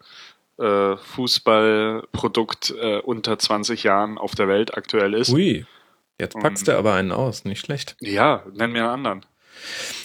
äh, 0.59 0.96
Fußballprodukt 0.96 2.74
äh, 2.79 2.98
unter 2.98 3.38
20 3.38 3.85
Jahren 3.85 4.18
auf 4.18 4.35
der 4.35 4.48
Welt 4.48 4.77
aktuell 4.77 5.14
ist. 5.14 5.31
Ui, 5.31 5.64
jetzt 6.20 6.38
packst 6.38 6.68
und, 6.68 6.74
du 6.74 6.79
aber 6.79 6.94
einen 6.94 7.12
aus, 7.12 7.44
nicht 7.44 7.61
schlecht. 7.61 7.96
Ja, 8.00 8.44
nenn 8.53 8.72
mir 8.72 8.83
einen 8.83 9.07
anderen. 9.07 9.27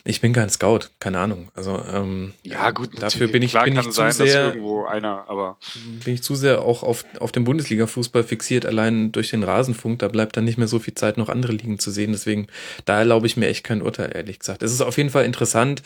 Ich 0.04 0.22
bin 0.22 0.34
kein 0.34 0.50
Scout, 0.50 0.90
keine 1.00 1.20
Ahnung. 1.20 1.52
Also 1.56 1.84
ähm, 1.92 2.34
ja 2.44 2.72
gut, 2.72 3.02
dafür 3.02 3.28
bin 3.28 3.42
ich, 3.42 3.52
Klar 3.52 3.66
bin 3.66 3.76
kann 3.76 3.88
ich 3.88 3.94
sein, 3.94 4.12
zu 4.12 4.26
sehr, 4.26 4.48
dass 4.48 4.56
irgendwo 4.56 4.86
einer, 4.86 5.26
aber 5.28 5.58
bin 6.04 6.14
ich 6.14 6.24
zu 6.24 6.36
sehr 6.36 6.62
auch 6.62 6.84
auf 6.84 7.06
auf 7.20 7.32
den 7.32 7.44
Bundesliga-Fußball 7.44 8.24
fixiert, 8.24 8.66
allein 8.66 9.12
durch 9.12 9.30
den 9.30 9.44
Rasenfunk. 9.44 10.00
Da 10.00 10.08
bleibt 10.08 10.38
dann 10.38 10.46
nicht 10.46 10.58
mehr 10.58 10.68
so 10.68 10.80
viel 10.80 10.94
Zeit, 10.94 11.18
noch 11.18 11.30
andere 11.30 11.54
Ligen 11.54 11.80
zu 11.80 11.92
sehen. 11.92 12.12
Deswegen 12.12 12.48
da 12.86 13.00
erlaube 13.00 13.28
ich 13.28 13.38
mir 13.38 13.48
echt 13.48 13.64
kein 13.64 13.82
Urteil, 13.82 14.12
ehrlich 14.14 14.40
gesagt. 14.40 14.64
Es 14.64 14.72
ist 14.72 14.82
auf 14.82 14.98
jeden 14.98 15.10
Fall 15.10 15.26
interessant, 15.26 15.84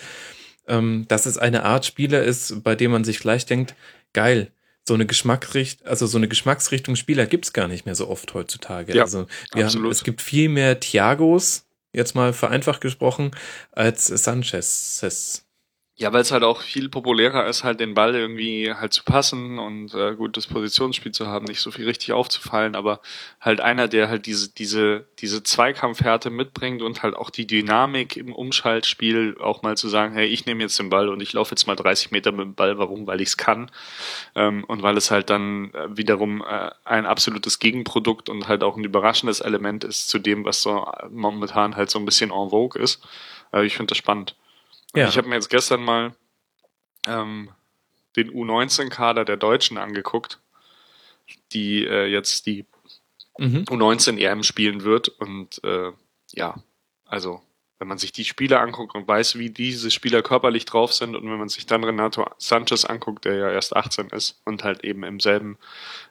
ähm, 0.68 1.06
dass 1.08 1.26
es 1.26 1.38
eine 1.38 1.64
Art 1.64 1.86
Spieler 1.86 2.24
ist, 2.24 2.64
bei 2.64 2.76
dem 2.76 2.92
man 2.92 3.04
sich 3.04 3.20
gleich 3.20 3.46
denkt, 3.46 3.76
geil, 4.14 4.52
so 4.86 4.94
eine 4.94 5.06
Geschmacksrichtung, 5.06 5.88
also 5.88 6.06
so 6.08 6.18
eine 6.18 6.28
Geschmacksrichtung 6.28 6.96
Spieler 6.96 7.26
gibt's 7.26 7.54
gar 7.54 7.68
nicht 7.68 7.86
mehr 7.86 7.96
so 7.96 8.10
oft 8.10 8.34
heutzutage. 8.34 8.96
Ja, 8.96 9.04
also 9.04 9.28
wir 9.54 9.66
absolut. 9.66 9.86
haben, 9.86 9.92
es 9.92 10.04
gibt 10.04 10.22
viel 10.22 10.50
mehr 10.50 10.80
Thiagos, 10.80 11.66
jetzt 11.94 12.16
mal 12.16 12.34
vereinfacht 12.34 12.82
gesprochen, 12.82 13.32
als 13.72 14.08
Sanchez. 14.08 15.43
Ja, 15.96 16.12
weil 16.12 16.22
es 16.22 16.32
halt 16.32 16.44
auch 16.44 16.62
viel 16.62 16.90
populärer 16.90 17.46
ist, 17.46 17.64
halt 17.64 17.80
den 17.80 17.94
Ball 17.94 18.16
irgendwie 18.16 18.74
halt 18.74 18.94
zu 18.94 19.04
passen 19.04 19.60
und 19.60 19.94
äh, 19.94 20.16
gutes 20.16 20.48
Positionsspiel 20.48 21.12
zu 21.12 21.28
haben, 21.28 21.46
nicht 21.46 21.60
so 21.62 21.70
viel 21.70 21.86
richtig 21.86 22.14
aufzufallen, 22.14 22.76
aber 22.76 23.00
halt 23.40 23.62
einer, 23.62 23.88
der 23.88 24.10
halt 24.10 24.26
diese, 24.26 24.50
diese, 24.50 25.06
diese 25.20 25.44
Zweikampfhärte 25.44 26.32
mitbringt 26.32 26.82
und 26.82 27.04
halt 27.04 27.16
auch 27.16 27.30
die 27.30 27.46
Dynamik 27.46 28.18
im 28.18 28.34
Umschaltspiel 28.34 29.38
auch 29.40 29.62
mal 29.62 29.78
zu 29.78 29.88
sagen, 29.88 30.16
hey, 30.16 30.26
ich 30.26 30.48
nehme 30.48 30.64
jetzt 30.64 30.80
den 30.80 30.90
Ball 30.90 31.10
und 31.10 31.22
ich 31.22 31.32
laufe 31.34 31.52
jetzt 31.52 31.68
mal 31.68 31.76
30 31.76 32.10
Meter 32.10 32.32
mit 32.32 32.42
dem 32.42 32.56
Ball, 32.56 32.80
warum? 32.80 33.06
Weil 33.06 33.22
ich 33.22 33.30
es 33.30 33.38
kann. 33.38 33.70
Ähm, 34.34 34.64
und 34.64 34.82
weil 34.82 34.98
es 34.98 35.12
halt 35.12 35.30
dann 35.30 35.72
äh, 35.76 35.96
wiederum 35.96 36.42
äh, 36.42 36.72
ein 36.86 37.06
absolutes 37.06 37.60
Gegenprodukt 37.60 38.30
und 38.30 38.48
halt 38.48 38.64
auch 38.64 38.78
ein 38.78 38.84
überraschendes 38.84 39.42
Element 39.42 39.84
ist 39.84 40.10
zu 40.10 40.18
dem, 40.18 40.44
was 40.44 40.64
so 40.64 40.92
momentan 41.12 41.76
halt 41.76 41.92
so 41.92 42.00
ein 42.00 42.06
bisschen 42.06 42.32
en 42.32 42.50
vogue 42.50 42.82
ist. 42.82 43.00
Äh, 43.54 43.64
ich 43.66 43.78
finde 43.78 43.92
das 43.92 44.00
spannend. 44.00 44.36
Ja. 44.96 45.08
Ich 45.08 45.18
habe 45.18 45.28
mir 45.28 45.36
jetzt 45.36 45.50
gestern 45.50 45.84
mal 45.84 46.16
ähm, 47.08 47.50
den 48.16 48.32
U19-Kader 48.32 49.26
der 49.26 49.38
Deutschen 49.38 49.78
angeguckt, 49.78 50.40
die 51.52 51.86
äh, 51.86 52.06
jetzt 52.06 52.46
die 52.46 52.66
mhm. 53.38 53.64
U19 53.64 54.20
EM 54.20 54.44
spielen 54.44 54.84
wird. 54.84 55.10
Und 55.10 55.64
äh, 55.64 55.92
ja, 56.32 56.56
also 57.06 57.42
wenn 57.80 57.88
man 57.88 57.98
sich 57.98 58.12
die 58.12 58.24
Spieler 58.24 58.62
anguckt 58.62 58.96
und 58.96 59.08
weiß, 59.08 59.38
wie 59.38 59.50
diese 59.50 59.92
Spieler 59.92 60.22
körperlich 60.22 60.66
drauf 60.66 60.94
sind 60.94 61.16
und 61.16 61.30
wenn 61.30 61.38
man 61.38 61.50
sich 61.50 61.66
dann 61.66 61.84
Renato 61.84 62.26
Sanchez 62.38 62.86
anguckt, 62.86 63.26
der 63.26 63.36
ja 63.36 63.52
erst 63.52 63.76
18 63.76 64.08
ist 64.10 64.42
und 64.46 64.64
halt 64.64 64.86
eben 64.86 65.04
im 65.04 65.20
selben 65.20 65.58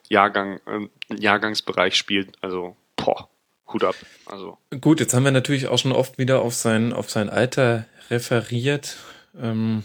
Jahrgang, 0.09 0.59
äh, 0.67 0.87
Jahrgangsbereich 1.15 1.95
spielt, 1.95 2.37
also 2.41 2.75
boah, 2.95 3.29
Hut 3.67 3.83
ab. 3.83 3.95
Also. 4.25 4.57
Gut, 4.81 4.99
jetzt 4.99 5.13
haben 5.13 5.23
wir 5.23 5.31
natürlich 5.31 5.67
auch 5.67 5.77
schon 5.77 5.91
oft 5.91 6.17
wieder 6.17 6.41
auf 6.41 6.53
sein, 6.53 6.93
auf 6.93 7.09
sein 7.09 7.29
Alter 7.29 7.85
referiert, 8.09 8.97
ähm, 9.39 9.83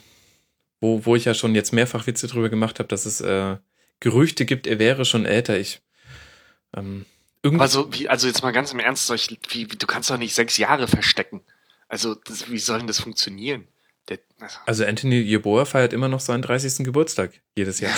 wo, 0.81 1.05
wo 1.07 1.17
ich 1.17 1.25
ja 1.25 1.35
schon 1.35 1.55
jetzt 1.55 1.73
mehrfach 1.73 2.07
Witze 2.07 2.27
drüber 2.27 2.49
gemacht 2.49 2.79
habe, 2.79 2.89
dass 2.89 3.07
es 3.07 3.21
äh, 3.21 3.57
Gerüchte 4.01 4.45
gibt, 4.45 4.67
er 4.67 4.79
wäre 4.79 5.05
schon 5.05 5.27
älter. 5.27 5.59
Ich 5.59 5.81
ähm, 6.77 7.07
irgendwie 7.43 7.63
also, 7.63 7.93
wie, 7.93 8.09
also 8.09 8.27
jetzt 8.27 8.43
mal 8.43 8.53
ganz 8.53 8.73
im 8.73 8.81
Ernst, 8.81 9.07
solch, 9.07 9.29
wie, 9.51 9.67
du 9.67 9.87
kannst 9.87 10.11
doch 10.11 10.19
nicht 10.19 10.35
sechs 10.35 10.57
Jahre 10.57 10.89
verstecken. 10.89 11.41
Also 11.89 12.15
das, 12.15 12.51
wie 12.51 12.59
soll 12.59 12.79
denn 12.79 12.87
das 12.87 13.01
funktionieren? 13.01 13.67
Der, 14.09 14.19
also. 14.41 14.59
also 14.67 14.85
Anthony 14.85 15.21
Yeboah 15.21 15.67
feiert 15.67 15.93
immer 15.93 16.09
noch 16.09 16.21
seinen 16.21 16.43
30. 16.43 16.85
Geburtstag 16.85 17.33
jedes 17.57 17.81
Jahr. 17.81 17.97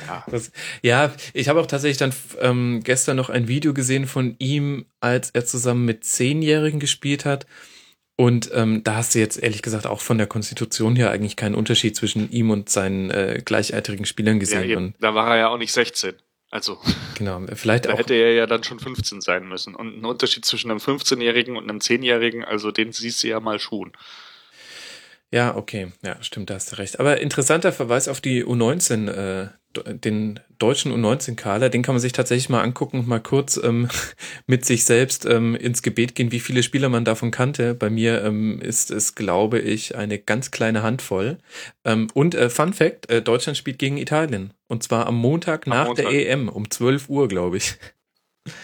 Ja, 0.07 0.23
das, 0.27 0.51
ja 0.81 1.13
ich 1.33 1.49
habe 1.49 1.59
auch 1.59 1.67
tatsächlich 1.67 1.97
dann 1.97 2.13
ähm, 2.39 2.81
gestern 2.83 3.17
noch 3.17 3.29
ein 3.29 3.47
Video 3.47 3.73
gesehen 3.73 4.07
von 4.07 4.35
ihm, 4.39 4.85
als 4.99 5.29
er 5.31 5.45
zusammen 5.45 5.85
mit 5.85 6.03
Zehnjährigen 6.03 6.79
gespielt 6.79 7.25
hat. 7.25 7.45
Und 8.17 8.49
ähm, 8.53 8.83
da 8.83 8.95
hast 8.95 9.13
du 9.13 9.19
jetzt 9.19 9.41
ehrlich 9.41 9.61
gesagt 9.61 9.85
auch 9.85 9.99
von 9.99 10.17
der 10.17 10.27
Konstitution 10.27 10.95
her 10.95 11.11
eigentlich 11.11 11.35
keinen 11.35 11.53
Unterschied 11.53 11.95
zwischen 11.97 12.31
ihm 12.31 12.49
und 12.49 12.69
seinen 12.69 13.11
äh, 13.11 13.41
gleichaltrigen 13.43 14.05
Spielern 14.05 14.39
gesehen. 14.39 14.85
Ja, 14.87 14.93
da 14.99 15.15
war 15.15 15.31
er 15.31 15.37
ja 15.37 15.47
auch 15.49 15.57
nicht 15.57 15.73
16. 15.73 16.13
Also 16.49 16.79
genau, 17.17 17.41
vielleicht 17.53 17.85
da 17.85 17.93
auch. 17.93 17.97
hätte 17.97 18.13
er 18.13 18.33
ja 18.33 18.47
dann 18.47 18.63
schon 18.63 18.79
15 18.79 19.19
sein 19.19 19.47
müssen. 19.49 19.75
Und 19.75 19.97
ein 19.99 20.05
Unterschied 20.05 20.45
zwischen 20.45 20.71
einem 20.71 20.79
15-Jährigen 20.79 21.57
und 21.57 21.69
einem 21.69 21.79
10-Jährigen, 21.79 22.45
also 22.45 22.71
den 22.71 22.93
siehst 22.93 23.23
du 23.23 23.27
ja 23.27 23.41
mal 23.41 23.59
schon. 23.59 23.91
Ja, 25.35 25.57
okay, 25.57 25.91
ja, 26.01 26.15
stimmt, 26.21 26.49
da 26.49 26.53
hast 26.53 26.71
du 26.71 26.77
recht. 26.77 26.97
Aber 26.97 27.19
interessanter 27.19 27.73
Verweis 27.73 28.07
auf 28.07 28.21
die 28.21 28.45
U19, 28.45 29.09
äh, 29.09 29.49
den 29.93 30.39
deutschen 30.59 30.93
U19-Kader, 30.93 31.67
den 31.67 31.81
kann 31.81 31.93
man 31.93 31.99
sich 31.99 32.13
tatsächlich 32.13 32.47
mal 32.47 32.61
angucken 32.61 32.99
und 32.99 33.07
mal 33.09 33.19
kurz 33.19 33.57
ähm, 33.61 33.89
mit 34.47 34.63
sich 34.63 34.85
selbst 34.85 35.25
ähm, 35.25 35.53
ins 35.53 35.81
Gebet 35.81 36.15
gehen, 36.15 36.31
wie 36.31 36.39
viele 36.39 36.63
Spieler 36.63 36.87
man 36.87 37.03
davon 37.03 37.31
kannte. 37.31 37.73
Bei 37.73 37.89
mir 37.89 38.23
ähm, 38.23 38.61
ist 38.61 38.91
es, 38.91 39.13
glaube 39.13 39.59
ich, 39.59 39.97
eine 39.97 40.19
ganz 40.19 40.51
kleine 40.51 40.83
Handvoll. 40.83 41.37
Ähm, 41.83 42.07
und 42.13 42.33
äh, 42.33 42.49
Fun 42.49 42.71
Fact, 42.71 43.09
äh, 43.09 43.21
Deutschland 43.21 43.57
spielt 43.57 43.77
gegen 43.77 43.97
Italien. 43.97 44.53
Und 44.67 44.83
zwar 44.83 45.05
am 45.05 45.17
Montag 45.17 45.67
am 45.67 45.71
nach 45.71 45.87
Montag. 45.87 46.11
der 46.11 46.29
EM 46.29 46.47
um 46.47 46.71
12 46.71 47.09
Uhr, 47.09 47.27
glaube 47.27 47.57
ich. 47.57 47.75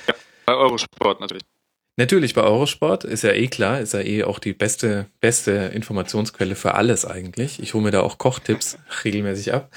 Ja, 0.07 0.13
bei 0.45 0.55
Eurosport 0.55 1.19
natürlich. 1.19 1.43
Natürlich 1.97 2.33
bei 2.33 2.41
Eurosport, 2.41 3.03
ist 3.03 3.23
ja 3.23 3.31
eh 3.31 3.47
klar, 3.47 3.79
ist 3.81 3.93
ja 3.93 3.99
eh 3.99 4.23
auch 4.23 4.39
die 4.39 4.53
beste, 4.53 5.07
beste 5.19 5.51
Informationsquelle 5.51 6.55
für 6.55 6.73
alles 6.73 7.05
eigentlich. 7.05 7.61
Ich 7.61 7.73
hole 7.73 7.83
mir 7.83 7.91
da 7.91 8.01
auch 8.01 8.17
Kochtipps 8.17 8.77
regelmäßig 9.03 9.53
ab. 9.53 9.69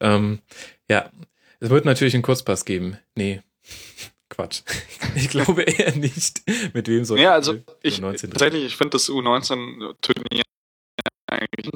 ähm, 0.00 0.40
ja, 0.88 1.10
es 1.60 1.70
wird 1.70 1.84
natürlich 1.84 2.14
einen 2.14 2.22
Kurzpass 2.22 2.64
geben. 2.64 2.98
Nee, 3.14 3.42
Quatsch. 4.28 4.62
Ich 5.16 5.28
glaube 5.28 5.62
eher 5.62 5.94
nicht. 5.94 6.42
Mit 6.72 6.88
wem 6.88 7.04
soll 7.04 7.20
Ja, 7.20 7.34
also 7.34 7.56
ich 7.82 8.00
tatsächlich, 8.00 8.64
ich 8.64 8.76
finde 8.76 8.90
das 8.90 9.08
U19-Turnier 9.08 10.42
eigentlich 11.26 11.70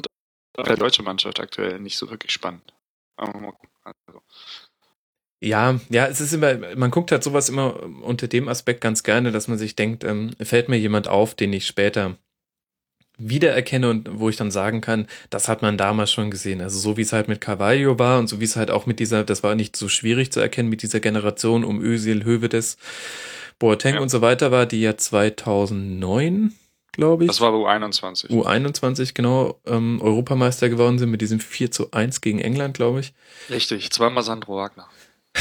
der 0.57 0.77
deutsche 0.77 1.03
Mannschaft 1.03 1.39
aktuell 1.39 1.79
nicht 1.79 1.97
so 1.97 2.11
wirklich 2.11 2.33
spannend. 2.33 2.75
Also, 3.17 4.23
ja, 5.41 5.79
ja, 5.89 6.07
es 6.07 6.21
ist 6.21 6.33
immer, 6.33 6.55
man 6.77 6.91
guckt 6.91 7.13
halt 7.13 7.23
sowas 7.23 7.49
immer 7.49 7.81
unter 8.03 8.27
dem 8.27 8.49
Aspekt 8.49 8.81
ganz 8.81 9.03
gerne, 9.03 9.31
dass 9.31 9.49
man 9.49 9.59
sich 9.59 9.77
denkt, 9.77 10.05
ähm, 10.05 10.31
fällt 10.41 10.69
mir 10.69 10.79
jemand 10.79 11.09
auf, 11.09 11.35
den 11.35 11.53
ich 11.53 11.67
später 11.67 12.17
wiedererkenne 13.19 13.91
und 13.91 14.09
wo 14.21 14.29
ich 14.29 14.37
dann 14.37 14.51
sagen 14.51 14.81
kann, 14.81 15.07
das 15.31 15.49
hat 15.49 15.61
man 15.63 15.77
damals 15.77 16.13
schon 16.13 16.31
gesehen. 16.31 16.61
Also 16.61 16.79
so 16.79 16.97
wie 16.97 17.03
es 17.03 17.13
halt 17.13 17.29
mit 17.29 17.41
Carvalho 17.41 17.99
war 17.99 18.19
und 18.19 18.29
so 18.29 18.41
wie 18.41 18.45
es 18.45 18.57
halt 18.57 18.71
auch 18.71 18.87
mit 18.87 19.01
dieser, 19.01 19.25
das 19.25 19.43
war 19.43 19.55
nicht 19.55 19.77
so 19.77 19.89
schwierig 19.89 20.33
zu 20.33 20.41
erkennen 20.41 20.69
mit 20.69 20.83
dieser 20.83 21.01
Generation 21.01 21.65
um 21.65 21.81
Özil, 21.81 22.25
Hövedes, 22.25 22.77
Boateng 23.59 23.97
ja. 23.97 24.01
und 24.01 24.09
so 24.09 24.21
weiter 24.21 24.53
war, 24.53 24.67
die 24.67 24.81
ja 24.81 24.97
2009 24.97 26.53
glaube 26.93 27.25
ich. 27.25 27.29
Das 27.29 27.41
war 27.41 27.53
U21. 27.53 28.29
U21, 28.29 29.15
genau, 29.15 29.61
ähm, 29.67 30.01
Europameister 30.03 30.69
geworden 30.69 30.99
sind 30.99 31.11
mit 31.11 31.21
diesem 31.21 31.39
4 31.39 31.71
zu 31.71 31.93
1 31.93 32.21
gegen 32.21 32.41
England, 32.41 32.77
glaube 32.77 33.01
ich. 33.01 33.15
Richtig, 33.49 33.91
zweimal 33.93 34.25
Sandro 34.25 34.57
Wagner. 34.57 34.89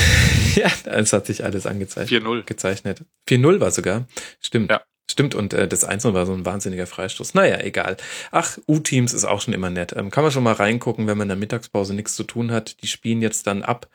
ja, 0.56 0.72
es 0.86 1.14
hat 1.14 1.26
sich 1.26 1.44
alles 1.44 1.66
angezeichnet. 1.66 2.24
4-0. 2.24 2.44
Gezeichnet. 2.44 3.04
4-0 3.28 3.60
war 3.60 3.72
sogar. 3.72 4.08
Stimmt. 4.42 4.72
Ja. 4.72 4.82
Stimmt, 5.10 5.36
und 5.36 5.54
äh, 5.54 5.70
das 5.70 5.86
1 5.86 6.04
war 6.04 6.26
so 6.26 6.34
ein 6.34 6.46
wahnsinniger 6.46 6.86
Freistoß. 6.86 7.34
Naja, 7.34 7.62
egal. 7.62 7.96
Ach, 8.32 8.58
U-Teams 8.68 9.14
ist 9.14 9.24
auch 9.24 9.40
schon 9.40 9.54
immer 9.54 9.70
nett. 9.70 9.96
Ähm, 9.96 10.12
kann 10.12 10.24
man 10.24 10.34
schon 10.34 10.44
mal 10.44 10.54
reingucken, 10.54 11.08
wenn 11.08 11.18
man 11.18 11.26
in 11.26 11.30
der 11.30 11.38
Mittagspause 11.38 11.94
nichts 11.94 12.16
zu 12.16 12.26
tun 12.26 12.52
hat. 12.52 12.82
Die 12.84 12.88
spielen 12.88 13.22
jetzt 13.22 13.48
dann 13.48 13.64
ab. 13.64 13.88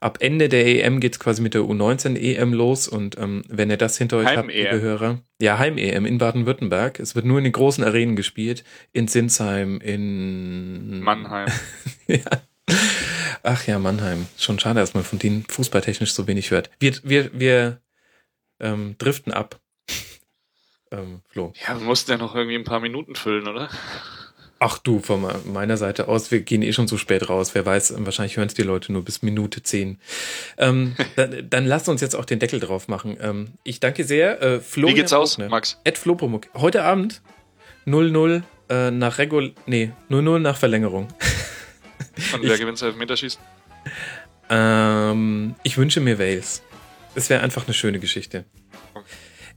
Ab 0.00 0.18
Ende 0.20 0.48
der 0.48 0.66
EM 0.66 0.98
geht's 0.98 1.20
quasi 1.20 1.42
mit 1.42 1.54
der 1.54 1.62
U19-EM 1.62 2.52
los. 2.52 2.88
Und 2.88 3.16
ähm, 3.18 3.44
wenn 3.48 3.70
ihr 3.70 3.76
das 3.76 3.96
hinter 3.98 4.16
euch 4.16 4.36
habt, 4.36 4.52
liebe 4.52 4.80
Hörer. 4.80 5.20
Ja, 5.40 5.58
Heim-EM 5.58 6.04
in 6.04 6.18
Baden-Württemberg. 6.18 6.98
Es 6.98 7.14
wird 7.14 7.24
nur 7.24 7.38
in 7.38 7.44
den 7.44 7.52
großen 7.52 7.84
Arenen 7.84 8.16
gespielt. 8.16 8.64
In 8.92 9.06
Sinsheim, 9.06 9.80
in 9.80 11.00
Mannheim. 11.00 11.48
ja. 12.08 12.18
Ach 13.42 13.66
ja, 13.66 13.78
Mannheim. 13.78 14.26
Schon 14.38 14.58
schade, 14.58 14.80
dass 14.80 14.94
man 14.94 15.04
von 15.04 15.18
denen 15.18 15.44
fußballtechnisch 15.48 16.12
so 16.12 16.26
wenig 16.26 16.50
hört. 16.50 16.70
Wir, 16.78 16.94
wir, 17.02 17.30
wir 17.38 17.80
ähm, 18.60 18.96
driften 18.98 19.32
ab. 19.32 19.60
ähm, 20.90 21.22
Flo. 21.28 21.52
Ja, 21.66 21.78
wir 21.78 21.86
mussten 21.86 22.10
ja 22.10 22.16
noch 22.16 22.34
irgendwie 22.34 22.56
ein 22.56 22.64
paar 22.64 22.80
Minuten 22.80 23.14
füllen, 23.14 23.48
oder? 23.48 23.68
Ach 24.60 24.78
du, 24.78 24.98
von 24.98 25.24
meiner 25.44 25.76
Seite 25.76 26.08
aus, 26.08 26.32
wir 26.32 26.40
gehen 26.40 26.62
eh 26.62 26.72
schon 26.72 26.88
so 26.88 26.96
spät 26.96 27.28
raus. 27.28 27.54
Wer 27.54 27.64
weiß, 27.64 27.94
wahrscheinlich 27.98 28.36
hören 28.36 28.48
es 28.48 28.54
die 28.54 28.62
Leute 28.62 28.92
nur 28.92 29.04
bis 29.04 29.22
Minute 29.22 29.62
zehn. 29.62 30.00
Ähm, 30.56 30.96
dann, 31.16 31.48
dann 31.48 31.64
lasst 31.64 31.88
uns 31.88 32.00
jetzt 32.00 32.16
auch 32.16 32.24
den 32.24 32.40
Deckel 32.40 32.58
drauf 32.58 32.88
machen. 32.88 33.16
Ähm, 33.20 33.52
ich 33.62 33.78
danke 33.78 34.02
sehr. 34.02 34.42
Äh, 34.42 34.60
Florian 34.60 34.96
Wie 34.96 35.00
geht's 35.00 35.12
aus, 35.12 35.38
Max? 35.38 35.80
Ed 35.84 35.96
Flopomuk. 35.96 36.48
Heute 36.54 36.82
Abend 36.82 37.22
0-0 37.86 38.42
äh, 38.68 38.90
nach 38.90 39.18
Regul... 39.18 39.54
Nee, 39.66 39.92
0-0 40.10 40.40
nach 40.40 40.56
Verlängerung. 40.56 41.08
Und 42.34 42.42
wer 42.42 42.58
gewinnt 42.58 42.78
das 42.78 42.82
Elfmeterschießen? 42.82 43.40
Ähm, 44.50 45.54
ich 45.62 45.76
wünsche 45.76 46.00
mir 46.00 46.18
Wales. 46.18 46.62
Es 47.14 47.30
wäre 47.30 47.42
einfach 47.42 47.66
eine 47.66 47.74
schöne 47.74 47.98
Geschichte. 47.98 48.44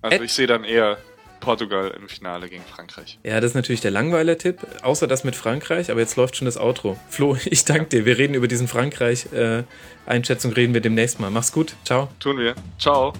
Also 0.01 0.17
Ed 0.17 0.23
ich 0.23 0.33
sehe 0.33 0.47
dann 0.47 0.63
eher 0.63 0.97
Portugal 1.41 1.91
im 1.97 2.07
Finale 2.07 2.47
gegen 2.47 2.63
Frankreich. 2.63 3.19
Ja, 3.23 3.41
das 3.41 3.51
ist 3.51 3.55
natürlich 3.55 3.81
der 3.81 3.91
Langweiler-Tipp, 3.91 4.59
außer 4.83 5.07
das 5.07 5.23
mit 5.23 5.35
Frankreich, 5.35 5.91
aber 5.91 5.99
jetzt 5.99 6.15
läuft 6.15 6.37
schon 6.37 6.45
das 6.45 6.57
Outro. 6.57 6.97
Flo, 7.09 7.37
ich 7.45 7.65
danke 7.65 7.85
dir. 7.85 8.05
Wir 8.05 8.17
reden 8.17 8.33
über 8.35 8.47
diesen 8.47 8.67
Frankreich-Einschätzung, 8.67 10.51
äh, 10.51 10.55
reden 10.55 10.73
wir 10.73 10.81
demnächst 10.81 11.19
mal. 11.19 11.29
Mach's 11.29 11.51
gut. 11.51 11.75
Ciao. 11.83 12.09
Tun 12.19 12.37
wir. 12.37 12.55
Ciao. 12.79 13.13